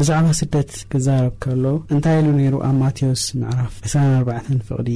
ብዛዕባ 0.00 0.28
ስደት 0.40 0.72
ክዛረብ 0.94 1.34
ከሎ 1.46 1.64
እንታይ 1.96 2.18
ኢሉ 2.22 2.30
ነይሩ 2.40 2.56
ኣብ 2.68 2.76
ማቴዎስ 2.84 3.24
ምዕራፍ 3.42 3.74
24 3.94 4.66
ፍቅዲ 4.70 4.90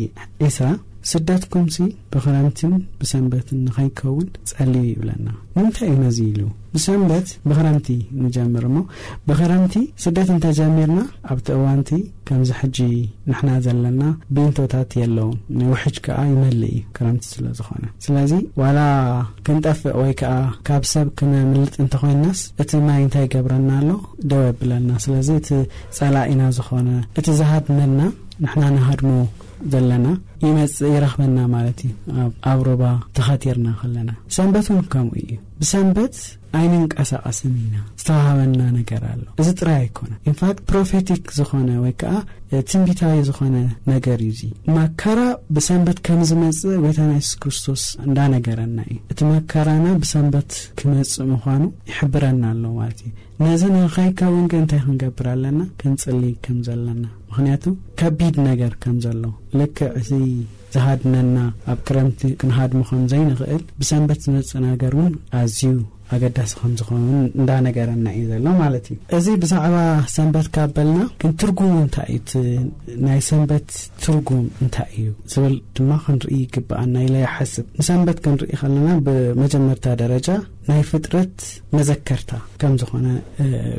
ኤርስራ 0.46 0.68
ስደትኩምሲ 1.10 1.76
ብክረምትን 2.12 2.72
ብሰንበትን 3.00 3.58
ንኸይከውን 3.66 4.26
ፀሊዩ 4.50 4.84
ይብለና 4.92 5.28
ንምንታይ 5.54 5.88
እዩነዚ 5.92 6.18
ኢሉ 6.30 6.40
ብሰንበት 6.74 7.28
ብክረምቲ 7.48 7.88
ንጀምርሞ 8.24 8.76
ብክረምቲ 9.28 9.74
ስደት 10.04 10.28
እንተጀሚርና 10.34 11.00
ኣብቲ 11.32 11.46
እዋንቲ 11.56 11.90
ከምዚ 12.28 12.50
ሕጂ 12.60 12.78
ንሕና 13.30 13.50
ዘለና 13.64 14.02
ብንቶታት 14.34 14.90
የለው 15.00 15.30
ንውሕጅ 15.60 15.96
ከዓ 16.06 16.18
ይመልእ 16.30 16.70
እዩ 16.74 16.80
ክረምቲ 16.98 17.24
ስለ 17.34 17.46
ዝኾነ 17.58 17.84
ስለዚ 18.06 18.32
ዋላ 18.62 18.78
ክንጠፍእ 19.48 19.98
ወይከዓ 20.02 20.36
ካብ 20.70 20.84
ሰብ 20.92 21.08
ክነምልጥ 21.20 21.74
እንተኮይንናስ 21.84 22.42
እቲ 22.64 22.70
ማይ 22.86 23.00
እንታይ 23.06 23.28
ገብረና 23.36 23.70
ኣሎ 23.80 23.90
ደው 24.32 24.42
የብለና 24.48 24.90
ስለዚ 25.06 25.30
እቲ 25.42 25.50
ፀላ 26.00 26.16
ኢና 26.32 26.44
ዝኾነ 26.58 26.88
እቲ 27.20 27.26
ዝሃድነና 27.42 28.00
ንና 28.44 28.60
ናሃድሞ 28.74 29.10
ዘለና 29.72 30.06
ይመፅእ 30.46 30.90
የረኽበና 30.94 31.38
ማለት 31.54 31.78
እዩ 31.86 32.18
ኣብሮባ 32.52 32.82
ተኸቲርና 33.16 33.68
ከለና 33.80 34.10
ሰንበት 34.36 34.68
ውን 34.74 34.84
ከም 34.94 35.08
እዩ 35.20 35.30
ብሰንበት 35.60 36.14
ዓይነ 36.58 36.72
እንቀሳቐስን 36.82 37.52
ኢና 37.64 37.74
ዝተባሃበና 38.00 38.62
ነገር 38.76 39.02
ኣሎ 39.12 39.24
እዚ 39.42 39.48
ጥራይ 39.60 39.76
ኣይኮነን 39.82 40.18
ኢንፋክት 40.30 40.58
ፕሮፌቲክ 40.70 41.22
ዝኾነ 41.38 41.68
ወይ 41.84 41.92
ከዓ 42.00 42.14
ትንቢታዊ 42.70 43.16
ዝኾነ 43.28 43.56
ነገር 43.92 44.18
እዩ 44.28 44.32
ዙ 44.40 44.48
መከራ 44.76 45.20
ብሰንበት 45.56 45.98
ከም 46.06 46.20
ዝመፅእ 46.30 46.78
ወይታ 46.84 46.98
ና 47.10 47.14
ይሱስ 47.20 47.34
ክርስቶስ 47.42 47.82
እንዳነገረና 48.06 48.78
እዩ 48.88 48.96
እቲ 49.12 49.20
መከራና 49.34 49.86
ብሰንበት 50.04 50.50
ክመፅእ 50.80 51.26
ምኳኑ 51.32 51.62
ይሕብረና 51.90 52.42
ኣሎ 52.54 52.64
ማለት 52.80 53.00
እዩ 53.08 53.12
ነዚ 53.46 53.62
ናኸይካብ 53.76 54.32
ወንግ 54.38 54.52
እንታይ 54.62 54.80
ክንገብር 54.86 55.26
ኣለና 55.34 55.60
ክንፅልይ 55.82 56.34
ከም 56.46 56.58
ዘለና 56.68 57.04
ምክንያቱ 57.30 57.64
ከቢድ 58.00 58.36
ነገር 58.50 58.72
ከም 58.82 58.96
ዘሎ 59.04 59.22
ልክ 59.60 59.78
እቲ 60.00 60.08
ዝሃድነና 60.74 61.38
ኣብ 61.72 61.78
ክረምቲ 61.86 62.20
ክንሃድሙኸኑ 62.40 63.02
ዘይንኽእል 63.12 63.62
ብሰንበት 63.78 64.20
ዝመፅእ 64.26 64.60
ነገር 64.68 64.92
እውን 64.98 65.14
ኣዝዩ 65.40 65.62
ኣገዳሲ 66.16 66.52
ከምዝኾንውን 66.60 67.26
እንዳነገርና 67.40 68.06
እዩ 68.18 68.22
ዘሎ 68.32 68.46
ማለት 68.62 68.86
እዩ 68.92 68.96
እዚ 69.18 69.26
ብዛዕባ 69.42 69.76
ሰንበት 70.16 70.46
ካበልና 70.54 71.00
ግን 71.22 71.32
ትርጉም 71.40 71.74
እንታይእዩናይ 71.84 73.20
ሰንበት 73.30 73.68
ትርጉም 74.04 74.44
እንታይ 74.64 74.92
እዩ 75.00 75.08
ዝብል 75.32 75.56
ድማ 75.78 75.90
ክንርኢ 76.06 76.32
ይግብኣና 76.44 76.94
ኢለይሓስብ 77.08 77.66
ንሰንበት 77.80 78.20
ክንርኢ 78.26 78.50
ከለና 78.62 78.88
ብመጀመርታ 79.08 79.86
ደረጃ 80.02 80.28
ናይ 80.68 80.82
ፍጥረት 80.90 81.36
መዘከርታ 81.76 82.30
ከም 82.60 82.74
ዝኾነ 82.80 83.06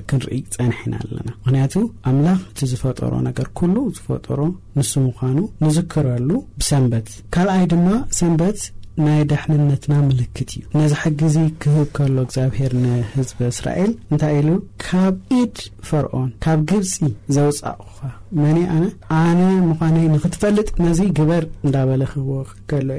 ክንርኢ 0.10 0.36
ይፀንሐና 0.42 0.94
ኣለና 1.04 1.30
ምክንያቱ 1.44 1.74
ኣምላኽ 2.12 2.40
እቲ 2.52 2.60
ዝፈጠሮ 2.74 3.14
ነገር 3.30 3.48
ኩሉ 3.60 3.76
ዝፈጥሮ 3.98 4.40
ንሱ 4.78 4.92
ምኳኑ 5.08 5.38
ንዝክረሉ 5.66 6.30
ብሰንበት 6.62 7.10
ካልኣይ 7.36 7.66
ድማ 7.74 7.88
ሰንበት 8.20 8.60
ናይ 9.06 9.22
ደሕንነትና 9.32 9.94
ምልክት 10.08 10.50
እዩ 10.56 10.64
ነዚ 10.78 10.94
ሓጊዚ 11.02 11.36
ክህብ 11.64 11.88
ከሎ 11.98 12.16
እግዚኣብሄር 12.28 12.74
ንህዝቢ 12.84 13.38
እስራኤል 13.54 13.92
እንታይ 14.12 14.34
ኢሉ 14.42 14.50
ካብ 14.86 15.16
ኢድ 15.42 15.56
ፈርኦን 15.90 16.30
ካብ 16.46 16.60
ግብፂ 16.72 16.98
ዘውፃቅካ 17.36 18.00
መን 18.42 18.58
ኣነ 18.74 18.86
ኣነ 19.22 19.40
ምኳነይ 19.70 20.06
ንኽትፈልጥ 20.16 20.68
ነዚ 20.84 21.00
ግበር 21.18 21.44
እንዳበለ 21.66 22.02
ክህዎ 22.12 22.36
ከሎ 22.70 22.90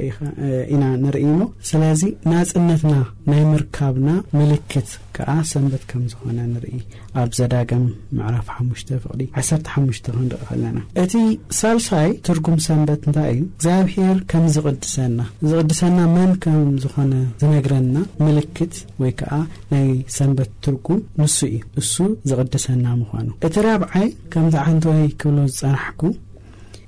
ኢና 0.75 0.83
ንርኢ 1.05 1.25
ሞ 1.39 1.43
ስለዚ 1.69 2.03
ናፅነትና 2.31 2.95
ናይ 3.31 3.43
ምርካብና 3.53 4.09
ምልክት 4.39 4.91
ከዓ 5.17 5.31
ሰንበት 5.53 5.83
ከም 5.91 6.03
ዝኾነ 6.13 6.39
ንርኢ 6.53 6.77
ኣብ 7.23 7.31
ዘዳገም 7.39 7.83
ምዕራፍ 8.19 8.47
ሓሙሽተ 8.57 8.91
ፍቅዲ 9.05 9.23
1ሓሙሽተ 9.43 10.07
ክንረኢ 10.17 10.45
ከለና 10.51 10.79
እቲ 11.05 11.13
ሳልሳይ 11.61 12.09
ትርጉም 12.29 12.59
ሰንበት 12.69 13.03
እንታይ 13.09 13.31
እዩ 13.35 13.43
እግዚኣብሄር 13.53 14.19
ከም 14.33 14.47
ዝቕድሰና 14.57 15.19
ዝድስ 15.51 15.82
እና 15.89 16.01
መን 16.15 16.33
ከም 16.43 16.65
ዝኾነ 16.83 17.13
ዝነግረና 17.41 17.97
ምልክት 18.25 18.75
ወይ 19.03 19.13
ከዓ 19.21 19.31
ናይ 19.71 19.89
ሰንበት 20.17 20.51
ትርኩ 20.65 20.87
ንሱ 21.21 21.37
እዩ 21.51 21.57
እሱ 21.81 21.95
ዝቕድሰና 22.31 22.85
ምኳኑ 23.01 23.27
እቲ 23.47 23.55
ራብዓይ 23.67 24.07
ከምዚ 24.33 24.55
ዓንትወይ 24.65 25.05
ክብሎ 25.23 25.39
ዝፀናሕኩ 25.59 26.03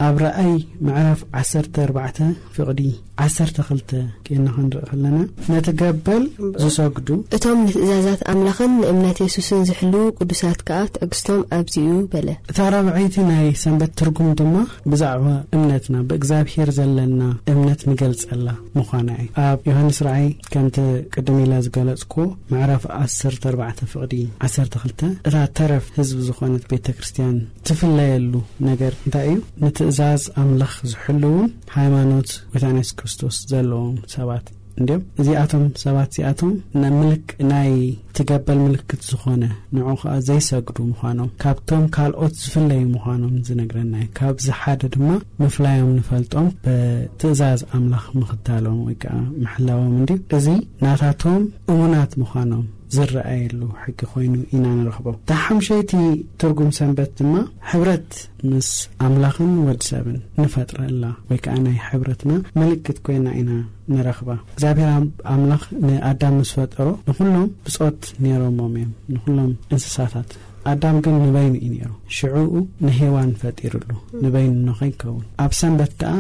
ኣብ 0.09 0.17
ረኣይ 0.25 0.55
መዕራፍ 0.87 1.21
1ተ 1.43 1.57
4ርባተ 1.79 2.19
ፍቕዲ 2.55 2.81
1ሰ2 3.17 3.95
ቄናኸንርኢ 4.27 4.81
ከለና 4.91 5.17
ነቲ 5.53 5.67
ገበል 5.81 6.23
ዝሰግዱ 6.63 7.09
እቶም 7.37 7.59
ንትእዛዛት 7.67 8.21
ኣምላኽን 8.33 8.73
ንእምነት 8.81 9.19
የሱስን 9.25 9.63
ዝሕልው 9.69 10.05
ቅዱሳት 10.19 10.61
ከኣት 10.69 10.95
ኣግስቶም 11.07 11.41
ኣብዚ 11.59 11.75
እዩ 11.83 11.93
በለ 12.13 12.29
እታ 12.53 12.59
ረብዐይቲ 12.75 13.17
ናይ 13.29 13.49
ሰንበት 13.63 13.93
ትርጉም 14.01 14.31
ድማ 14.41 14.55
ብዛዕባ 14.93 15.27
እምነትና 15.59 15.97
ብእግዚኣብሄር 16.09 16.71
ዘለና 16.79 17.21
እምነት 17.53 17.83
ንገልፀላ 17.91 18.49
ምዃና 18.79 19.09
እዩ 19.21 19.29
ኣብ 19.45 19.61
ዮሃንስ 19.71 20.01
ርኣይ 20.09 20.27
ከምቲ 20.53 20.79
ቅድሚ 21.17 21.37
ኢላ 21.47 21.55
ዝገለፅ 21.67 22.03
ኮ 22.15 22.27
መዕራፍ 22.55 22.85
1ስ4 23.03 23.85
ፍቅዲ 23.95 24.13
12 24.51 24.85
እታ 24.91 25.45
ተረፍ 25.59 25.87
ህዝቢ 25.99 26.21
ዝኾነት 26.31 26.65
ቤተ 26.73 26.87
ክርስትያን 26.99 27.39
ትፍለየሉ 27.69 28.35
ነገር 28.71 28.93
እንታይ 29.07 29.29
እዩ 29.35 29.39
ንትእዛዝ 29.65 30.23
ኣምላኽ 30.45 30.75
ዝሕሉእውን 30.93 31.49
ሃይማኖት 31.79 32.31
ወይታ 32.55 32.65
ነስክ 32.79 32.99
ክስቶስ 33.05 33.37
ዘለዎም 33.53 33.97
ሰባት 34.17 34.47
እንዲኦም 34.81 35.03
እዚኣቶም 35.23 35.65
ሰባት 35.83 36.09
እዚኣቶም 36.13 36.53
ምልክናይ 36.95 37.73
ትገበል 38.17 38.59
ምልክት 38.65 39.03
ዝኾነ 39.09 39.43
ንዕኡ 39.77 39.95
ከዓ 40.01 40.15
ዘይሰግዱ 40.29 40.79
ምዃኖም 40.93 41.29
ካብቶም 41.43 41.85
ካልኦት 41.97 42.35
ዝፍለዩ 42.41 42.83
ምዃኖም 42.95 43.35
ዝነግረና 43.49 43.95
ዩ 44.03 44.07
ካብዝሓደ 44.19 44.83
ድማ 44.95 45.09
ምፍላዮም 45.43 45.93
ንፈልጦም 45.99 46.49
ብትእዛዝ 46.65 47.63
ኣምላኽ 47.79 48.07
ምኽታሎም 48.21 48.79
ወይ 48.87 48.97
ከዓ 49.05 49.15
ምሕላቦም 49.43 49.93
እንዲ 50.01 50.13
እዚ 50.39 50.47
ናታቶም 50.85 51.45
እሙናት 51.75 52.15
ምዃኖም 52.23 52.67
ዝረኣየሉ 52.95 53.61
ሕጊ 53.83 53.99
ኮይኑ 54.13 54.35
ኢና 54.55 54.65
ንረኽቦም 54.79 55.17
ታ 55.29 55.37
ሓሙሸይቲ 55.45 55.93
ትርጉም 56.41 56.71
ሰንበት 56.79 57.11
ድማ 57.19 57.35
ሕብረት 57.71 58.11
ምስ 58.51 58.69
ኣምላኽን 59.07 59.53
ወዲሰብን 59.69 60.19
ንፈጥረላ 60.43 61.05
ወይ 61.29 61.39
ከዓ 61.45 61.55
ናይ 61.67 61.77
ሕብረትና 61.89 62.33
ምልክት 62.61 62.99
ኮይና 63.09 63.27
ኢና 63.41 63.51
ንረኽባ 63.93 64.31
እግዚኣብሔር 64.55 64.89
ኣብ 64.97 65.07
ኣምላኽ 65.35 65.63
ንኣዳም 65.89 66.35
ምስ 66.41 66.51
ፈጥሮ 66.59 66.87
ንኩሎም 67.09 67.45
ብፆት 67.69 68.03
ነይሮዎም 68.25 68.59
እዮም 68.83 68.91
ንኩሎም 69.15 69.51
እንስሳታት 69.75 70.31
ኣዳም 70.73 70.99
ግን 71.05 71.17
ንበይኒ 71.29 71.55
እዩ 71.65 71.71
ነይሩ 71.79 71.91
ሽዑኡ 72.17 72.51
ንሃዋን 72.87 73.33
ፈጢሩሉ 73.41 73.91
ንበይኑ 74.25 74.53
ኖኸ 74.69 74.81
ንኸውን 74.93 75.25
ኣብ 75.45 75.53
ሰንበት 75.61 75.93
ከዓ 76.03 76.13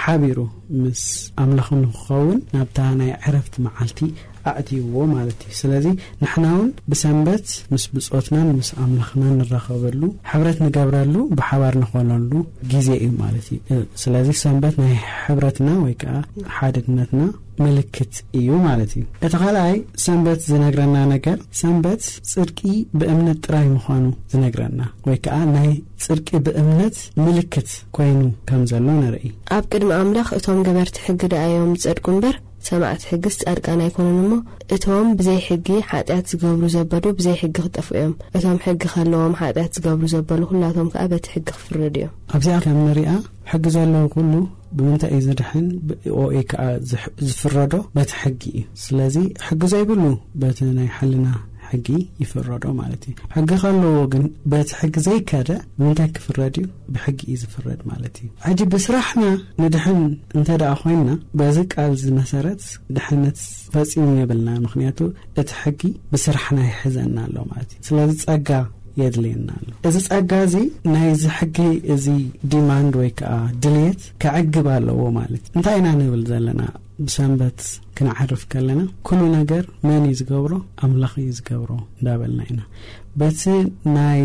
ሓቢሩ 0.00 0.38
ምስ 0.80 1.02
ኣምላኽ 1.42 1.68
ንክኸውን 1.84 2.38
ናብታ 2.54 2.78
ናይ 2.98 3.10
ዕረፍቲ 3.28 3.54
መዓልቲ 3.66 4.00
ኣእትይዎ 4.52 4.96
ማለት 5.14 5.38
እዩ 5.46 5.54
ስለዚ 5.62 5.86
ንሕና 6.22 6.44
እውን 6.56 6.68
ብሰንበት 6.90 7.46
ምስ 7.72 7.84
ብፆትና 7.94 8.36
ንምስ 8.48 8.70
ኣምላኽና 8.84 9.24
ንረኸበሉ 9.38 10.02
ሕብረት 10.30 10.58
ንገብረሉ 10.64 11.14
ብሓባር 11.40 11.74
ንኮነሉ 11.82 12.30
ግዜ 12.74 12.88
እዩ 13.02 13.10
ማለት 13.24 13.48
እዩ 13.58 13.80
ስለዚ 14.04 14.28
ሰንበት 14.44 14.76
ናይ 14.84 14.94
ሕብረትና 15.24 15.68
ወይ 15.84 15.94
ከዓ 16.02 16.14
ሓደድነትና 16.56 17.22
ምልክት 17.64 18.12
እዩ 18.38 18.48
ማለት 18.66 18.90
እዩ 18.96 19.04
እቲ 19.26 19.34
ካልኣይ 19.42 19.74
ሰንበት 20.04 20.40
ዝነግረና 20.50 20.96
ነገር 21.14 21.38
ሰንበት 21.60 22.02
ፅድቂ 22.32 22.58
ብእምነት 22.98 23.38
ጥራይ 23.46 23.66
ምዃኑ 23.76 24.04
ዝነግረና 24.32 24.80
ወይ 25.08 25.18
ከዓ 25.24 25.38
ናይ 25.56 25.70
ፅርቂ 26.08 26.28
ብእምነት 26.48 26.98
ምልክት 27.26 27.70
ኮይኑ 27.98 28.20
ከም 28.50 28.62
ዘሎ 28.72 28.86
ንርኢ 29.02 29.26
ኣብ 29.56 29.64
ቅድሚ 29.72 29.90
ኣምላኽ 30.02 30.28
እቶም 30.38 30.60
ገበርቲ 30.68 30.96
ሕግ 31.06 31.22
ዳኣዮም 31.34 31.72
ዝፀድቁ 31.84 32.06
በር 32.24 32.36
ሰማዕቲ 32.66 33.02
ሕጊ 33.10 33.24
ስጻድቃና 33.34 33.80
ኣይኮነን 33.86 34.16
እሞ 34.24 34.30
እቶም 34.74 35.08
ብዘይ 35.18 35.38
ሕጊ 35.48 35.68
ሓጢያት 35.90 36.28
ዝገብሩ 36.30 36.64
ዘበዱ 36.76 37.04
ብዘይ 37.18 37.36
ሕጊ 37.42 37.54
ክጠፍ 37.66 37.88
እዮም 37.94 38.14
እቶም 38.36 38.58
ሕጊ 38.66 38.82
ከለዎም 38.94 39.34
ሓጢያት 39.40 39.72
ዝገብሩ 39.78 40.02
ዘበሉ 40.14 40.40
ኩላቶም 40.52 40.88
ከዓ 40.94 41.04
በቲ 41.12 41.26
ሕጊ 41.34 41.46
ክፍረድ 41.58 41.96
እዮም 42.00 42.12
ኣብዚኣከም 42.36 42.80
መሪኣ 42.88 43.10
ሕጊ 43.52 43.64
ዘለዉ 43.76 44.04
ኩሉ 44.14 44.32
ብምንታይ 44.78 45.12
እዩ 45.16 45.20
ዝድሕን 45.26 45.66
ብኦኤ 45.90 46.34
ከዓ 46.52 46.62
ዝፍረዶ 47.28 47.74
በቲ 47.98 48.10
ሕጊ 48.22 48.42
እዩ 48.56 48.64
ስለዚ 48.86 49.16
ሕጊዘይብሉ 49.50 50.02
በቲ 50.42 50.58
ናይ 50.80 50.88
ሓልና 50.96 51.26
ሕጊ 51.70 51.88
ይፍረዶ 52.22 52.64
ማለት 52.80 53.02
እዩ 53.08 53.14
ሕጊ 53.36 53.48
ከለዎ 53.62 53.94
ግን 54.12 54.24
በቲ 54.50 54.68
ሕጊ 54.80 54.94
ዘይከደ 55.06 55.50
ብምንታይ 55.78 56.08
ክፍረድ 56.16 56.54
ዩ 56.60 56.64
ብሕጊ 56.94 57.18
ዩ 57.32 57.36
ዝፍረድ 57.42 57.80
ማለት 57.90 58.16
እዩ 58.22 58.28
ሕጂ 58.46 58.60
ብስራሕና 58.74 59.24
ንድሕን 59.62 60.00
እንተደ 60.38 60.64
ኮይንና 60.82 61.10
በዚ 61.40 61.56
ቃል 61.74 61.92
ዚ 62.02 62.10
መሰረት 62.20 62.62
ድሕነት 62.96 63.38
ፈፂሙ 63.74 64.06
የብልና 64.20 64.50
ምክንያቱ 64.66 65.00
እቲ 65.42 65.50
ሕጊ 65.62 65.82
ብስራሕና 66.14 66.58
ይሕዘና 66.70 67.16
ኣሎ 67.28 67.36
ማለት 67.52 67.72
እዩ 67.78 67.84
ስለዚ 67.90 68.16
ፀጋ 68.28 68.50
የድልየና 69.00 69.48
ኣሎ 69.60 69.68
እዚ 69.88 69.96
ፀጋ 70.10 70.32
ዚ 70.52 70.58
ናይዚ 70.92 71.24
ሕጊ 71.38 71.58
እዚ 71.94 72.06
ዲማንድ 72.52 72.94
ወይ 73.00 73.10
ከዓ 73.20 73.34
ድሌት 73.64 74.00
ከዕግብ 74.24 74.68
ኣለዎ 74.76 75.00
ማለት 75.20 75.44
እንታይኢ 75.56 75.82
ና 75.86 75.90
ንብል 76.00 76.24
ዘለና 76.32 76.62
ብሰንት 77.06 77.58
ክንዓርፍ 77.98 78.42
ከለና 78.52 78.80
ኩሉ 79.06 79.20
ነገር 79.38 79.62
መን 79.86 80.02
እዩ 80.08 80.16
ዝገብሮ 80.18 80.52
ኣምላኽ 80.86 81.12
ዩ 81.22 81.30
ዝገብሮ 81.38 81.70
እዳበልና 82.00 82.40
ኢና 82.50 82.60
በቲ 83.20 83.40
ናይ 83.94 84.22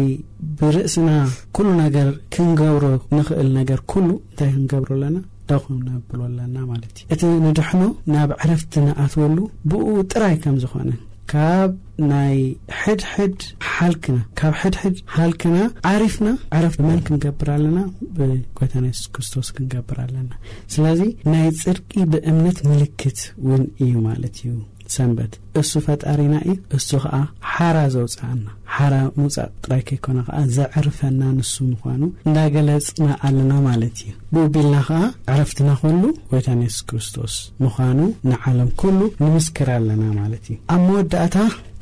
ብርእስና 0.60 1.10
ኩሉ 1.58 1.68
ነገር 1.84 2.10
ክንገብሮ 2.36 2.84
ንኽእል 3.18 3.50
ነገር 3.60 3.80
ኩሉ 3.94 4.10
እንታይ 4.26 4.52
ክንገብሩኣለና 4.58 5.20
ደኹ 5.52 5.64
ነብሎኣለና 5.88 6.56
ማለት 6.74 6.94
እዩ 7.02 7.08
እቲ 7.16 7.22
ንድሕኖ 7.48 7.82
ናብ 8.16 8.30
ዕረፍቲ 8.42 8.74
ንኣትወሉ 8.88 9.40
ብኡ 9.72 9.88
ጥራይ 10.14 10.38
ከም 10.44 10.58
ዝኾነ 10.66 10.92
ካብ 11.32 11.72
ናይ 12.12 12.38
ሕድሕድ 12.82 13.38
ሓልክና 13.74 14.18
ካብ 14.40 14.54
ሕድሕድ 14.62 14.96
ሓልክና 15.16 15.58
ዓሪፍና 15.94 16.30
ዕረፍ 16.60 16.76
ብመን 16.80 17.00
ክንገብር 17.08 17.50
ኣለና 17.56 17.78
ብኮይታ 18.18 18.74
ና 18.86 18.92
ሱስ 19.00 19.08
ክርስቶስ 19.16 19.50
ክንገብር 19.56 20.00
ኣለና 20.06 20.30
ስለዚ 20.76 21.02
ናይ 21.32 21.50
ፅድቂ 21.64 21.92
ብእምነት 22.14 22.60
ምልክት 22.72 23.22
ውን 23.50 23.66
እዩ 23.86 23.94
ማለት 24.10 24.36
እዩ 24.46 24.56
ሰንበት 24.96 25.34
እሱ 25.62 25.72
ፈጣሪና 25.86 26.34
እዩ 26.50 26.54
እሱ 26.78 26.89
ከዓ 27.04 27.15
ሓራ 27.54 27.78
ዘውፅአና 27.93 28.46
ሓራ 28.76 28.93
ሙውፃቅ 29.17 29.50
ጥራይ 29.63 29.82
ከይኮና 29.88 30.19
ከዓ 30.28 30.38
ዘዕርፈና 30.56 31.22
ንሱ 31.38 31.54
ምኳኑ 31.72 32.02
እንዳገለጽና 32.28 33.10
ኣለና 33.28 33.52
ማለት 33.67 33.93
እዩ 34.04 34.12
ብኡቢልና 34.36 34.76
ኸዓ 34.88 35.02
ዕረፍትና 35.34 35.69
ኸሉ 35.82 36.02
ወይታ 36.32 36.48
ን 36.60 36.63
የሱስ 36.67 36.86
ክርስቶስ 36.91 37.36
ምዃኑ 37.65 38.00
ንዓለም 38.32 38.72
ኩሉ 38.82 39.00
ንምስክር 39.26 39.69
ኣለና 39.78 40.04
ማለት 40.22 40.43
እዩ 40.54 40.58
ኣብ 40.76 40.82
መወዳእታ 40.88 41.38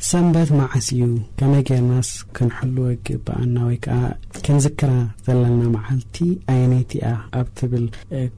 ሰንበት 0.09 0.49
ማዓስእዩ 0.59 0.99
ከመጌርናስ 1.39 2.09
ክንሕልወ 2.37 2.85
ግበኣና 3.07 3.55
ወይ 3.67 3.77
ከዓ 3.85 3.97
ክንዝክራ 4.45 4.91
ዘለና 5.25 5.61
መዓልቲ 5.75 6.17
ዓይነት 6.53 6.91
እያ 6.99 7.03
ኣብ 7.39 7.47
ትብል 7.59 7.85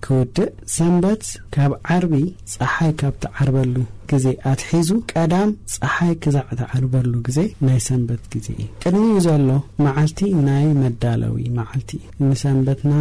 ክውድእ 0.05 0.49
ሰንበት 0.77 1.23
ካብ 1.55 1.73
ዓርቢ 1.95 2.13
ፀሓይ 2.55 2.91
ካብትዓርበሉ 3.01 3.75
ዜ 4.23 4.25
ኣትሒዙ 4.51 4.89
ቀዳም 5.11 5.49
ፀሓይ 5.81 6.11
ክዛዕ 6.23 6.47
ተዓርበሉ 6.59 7.13
ግዜ 7.27 7.39
ናይ 7.67 7.79
ሰንበት 7.87 8.21
ግዜ 8.33 8.47
እዩ 8.57 8.63
ቅድሚ 8.83 9.03
ዩ 9.13 9.15
ዘሎ 9.25 9.49
ማዓልቲ 9.85 10.19
ናይ 10.47 10.65
መዳለዊ 10.81 11.35
መዓልቲ 11.59 11.91
እዩ 12.17 12.25
ንሰንበትና 12.31 12.93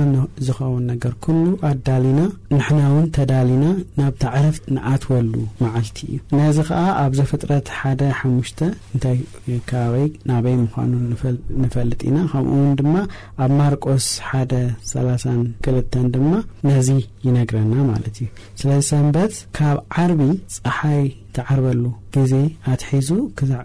ዝኸውን 0.46 0.84
ነገር 0.92 1.12
ኩሉ 1.24 1.44
ኣዳሊና 1.70 2.20
ንሕና 2.56 2.80
ውን 2.94 3.06
ተዳሊና 3.16 3.64
ናብ 4.00 4.14
ተዕረፍ 4.24 4.56
ንኣትወሉ 4.76 5.32
መዓልቲ 5.62 5.98
እዩ 6.10 6.16
ነዚ 6.38 6.56
ከዓ 6.70 6.84
ኣብዘ 7.04 7.20
ፍጥረት 7.32 7.66
ሓሓሙሽ 7.80 8.50
እንታይ 8.68 9.18
ከባበይ 9.70 10.08
ናበይ 10.30 10.54
ምኳኑ 10.64 10.92
ንፈልጥ 11.62 12.00
ኢና 12.08 12.18
ከምኡውን 12.32 12.74
ድማ 12.80 12.94
ኣብ 13.44 13.50
ማርቆስ 13.60 14.04
ሓ3 14.28 15.24
2 15.68 16.10
ድማ 16.16 16.32
ነዚ 16.68 16.88
ይነግረና 17.26 17.74
ማለት 17.92 18.16
እዩይ 18.22 18.30
ተዓርበሉ 21.36 21.84
ግዜ 22.16 22.32
ኣትሒዙ 22.72 23.10
ክዛዕ 23.38 23.62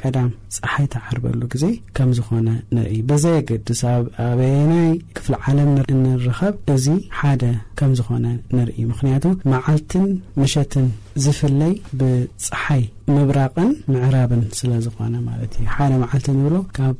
ቀዳም 0.00 0.30
ፀሓይ 0.54 0.86
ተዓርበሉ 0.92 1.40
ግዜ 1.52 1.64
ከምዝኾነ 1.96 2.48
ንር 2.74 2.86
በዘ 3.08 3.24
ግድስ 3.48 3.80
ኣብ 3.90 4.04
ኣበናይ 4.24 4.88
ክፍል 5.16 5.34
ዓለም 5.42 5.68
እንረኸብ 5.94 6.54
እዚ 6.74 6.86
ሓደ 7.18 7.42
ከም 7.78 7.92
ዝኾነ 7.98 8.26
ንርኢዩ 8.56 8.84
ምክንያቱ 8.92 9.24
መዓልትን 9.52 10.06
ምሸትን 10.40 10.86
ዝፍለይ 11.24 11.74
ብፀሓይ 12.00 12.82
ምብራቅን 13.16 13.70
ምዕራብን 13.96 14.42
ስለዝኾነ 14.60 15.14
ማለት 15.28 15.52
እዩ 15.58 15.66
ሓደ 15.76 15.92
መዓልቲ 16.02 16.28
ንብሎካብ 16.40 16.96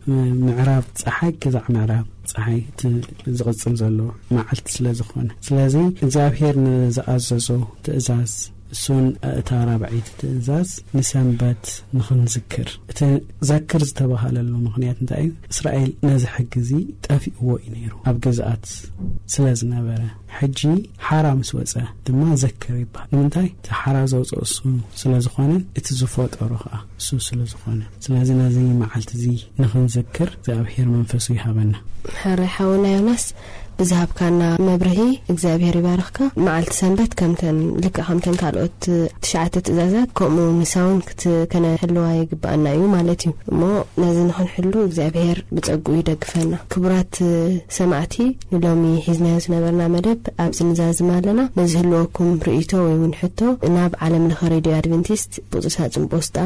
ምዕራብ 0.46 0.86
ፀሓይ 1.02 1.32
ክዛዕ 1.44 1.66
ዕራብ 1.86 2.06
ፀሓይዝቅፅል 2.34 3.74
ዘሎ 3.82 3.98
ዓልቲ 4.48 4.68
ስለዝኾነ 4.76 5.28
ስለ 5.48 5.58
ግዚኣብሄር 6.02 6.54
ንዝኣዘዞ 6.66 7.46
ትእዛዝ 7.86 8.34
እሱን 8.74 9.04
ኣእታ 9.28 9.50
ራብዒቲ 9.68 10.10
ትእዛዝ 10.20 10.70
ንሰንበት 10.96 11.64
ንክንዝክር 11.98 12.68
እቲ 12.92 13.00
ዘክር 13.50 13.82
ዝተባሃለሉ 13.88 14.52
ምክንያት 14.66 14.98
እንታይ 15.02 15.22
እዩ 15.26 15.30
እስራኤል 15.54 15.90
ነዚ 16.06 16.24
ሕጊዚ 16.36 16.70
ጠፊእዎ 17.06 17.46
ዩ 17.64 17.72
ነይሩ 17.74 17.92
ኣብ 18.10 18.16
ገዛኣት 18.24 18.66
ስለዝነበረ 19.34 20.00
ሕጂ 20.38 20.60
ሓራ 21.06 21.26
ምስ 21.38 21.50
ወፀ 21.58 21.74
ድማ 22.06 22.22
ዘክር 22.42 22.74
ይበሃል 22.82 23.08
ንምንታይ 23.14 23.48
እ 23.70 23.74
ሓራ 23.80 23.96
ዘውፅኦ 24.12 24.40
እሱ 24.48 24.58
ስለዝኾነ 25.02 25.52
እቲ 25.80 25.86
ዝፈጠሩ 26.00 26.50
ከዓ 26.64 26.74
ንሱ 26.98 27.08
ስለ 27.28 27.40
ዝኾነ 27.52 27.80
ስለዚ 28.06 28.28
ነዚ 28.42 28.56
መዓልቲ 28.82 29.12
ዚ 29.22 29.26
ንክንዝክር 29.62 30.30
ዝኣብሄር 30.48 30.88
መንፈሱ 30.96 31.26
ይሃበና 31.38 31.74
ርውናዮስ 32.38 33.24
ብዛሃብካ 33.80 34.20
ና 34.38 34.42
መብርሂ 34.66 35.00
እግዚኣብሄር 35.32 35.76
ይባረኽካ 35.80 36.18
መዓልቲ 36.46 36.72
ሰንበት 36.80 37.12
ከምተን 37.18 37.58
ል 37.82 37.84
ከምተን 37.96 38.36
ካልኦት 38.40 38.74
ትሽዓተ 39.24 39.54
ትእዛዛት 39.66 40.10
ከምኡ 40.18 40.46
ንሳውን 40.60 40.98
ክከነሕልዋ 41.22 42.06
ይግባአና 42.20 42.64
እዩ 42.76 42.82
ማለት 42.96 43.22
እዩ 43.26 43.32
እሞ 43.52 43.60
ነዚ 44.04 44.16
ንክንሕሉ 44.30 44.72
እግዚኣብሄር 44.86 45.40
ብፀጉኡ 45.54 45.94
ይደግፈና 46.00 46.52
ክቡራት 46.74 47.14
ሰማዕቲ 47.78 48.16
ንሎሚ 48.56 48.82
ሒዝናዮ 49.06 49.36
ዝነበርና 49.46 49.82
መደብ 49.96 50.22
ኣብ 50.46 50.50
ዝምዛዝማ 50.60 51.10
ኣለና 51.20 51.40
መዝህልወኩም 51.60 52.32
ርእቶ 52.48 52.70
ወይ 52.86 52.96
ውን 53.04 53.14
ሕቶ 53.22 53.38
ናብ 53.76 53.94
ዓለም 54.06 54.26
ለ 54.32 54.52
ሬድዮ 54.54 54.72
ኣድቨንቲስት 54.80 55.32
ብፅሳ 55.54 55.76
ፅምቦስጣ 55.96 56.36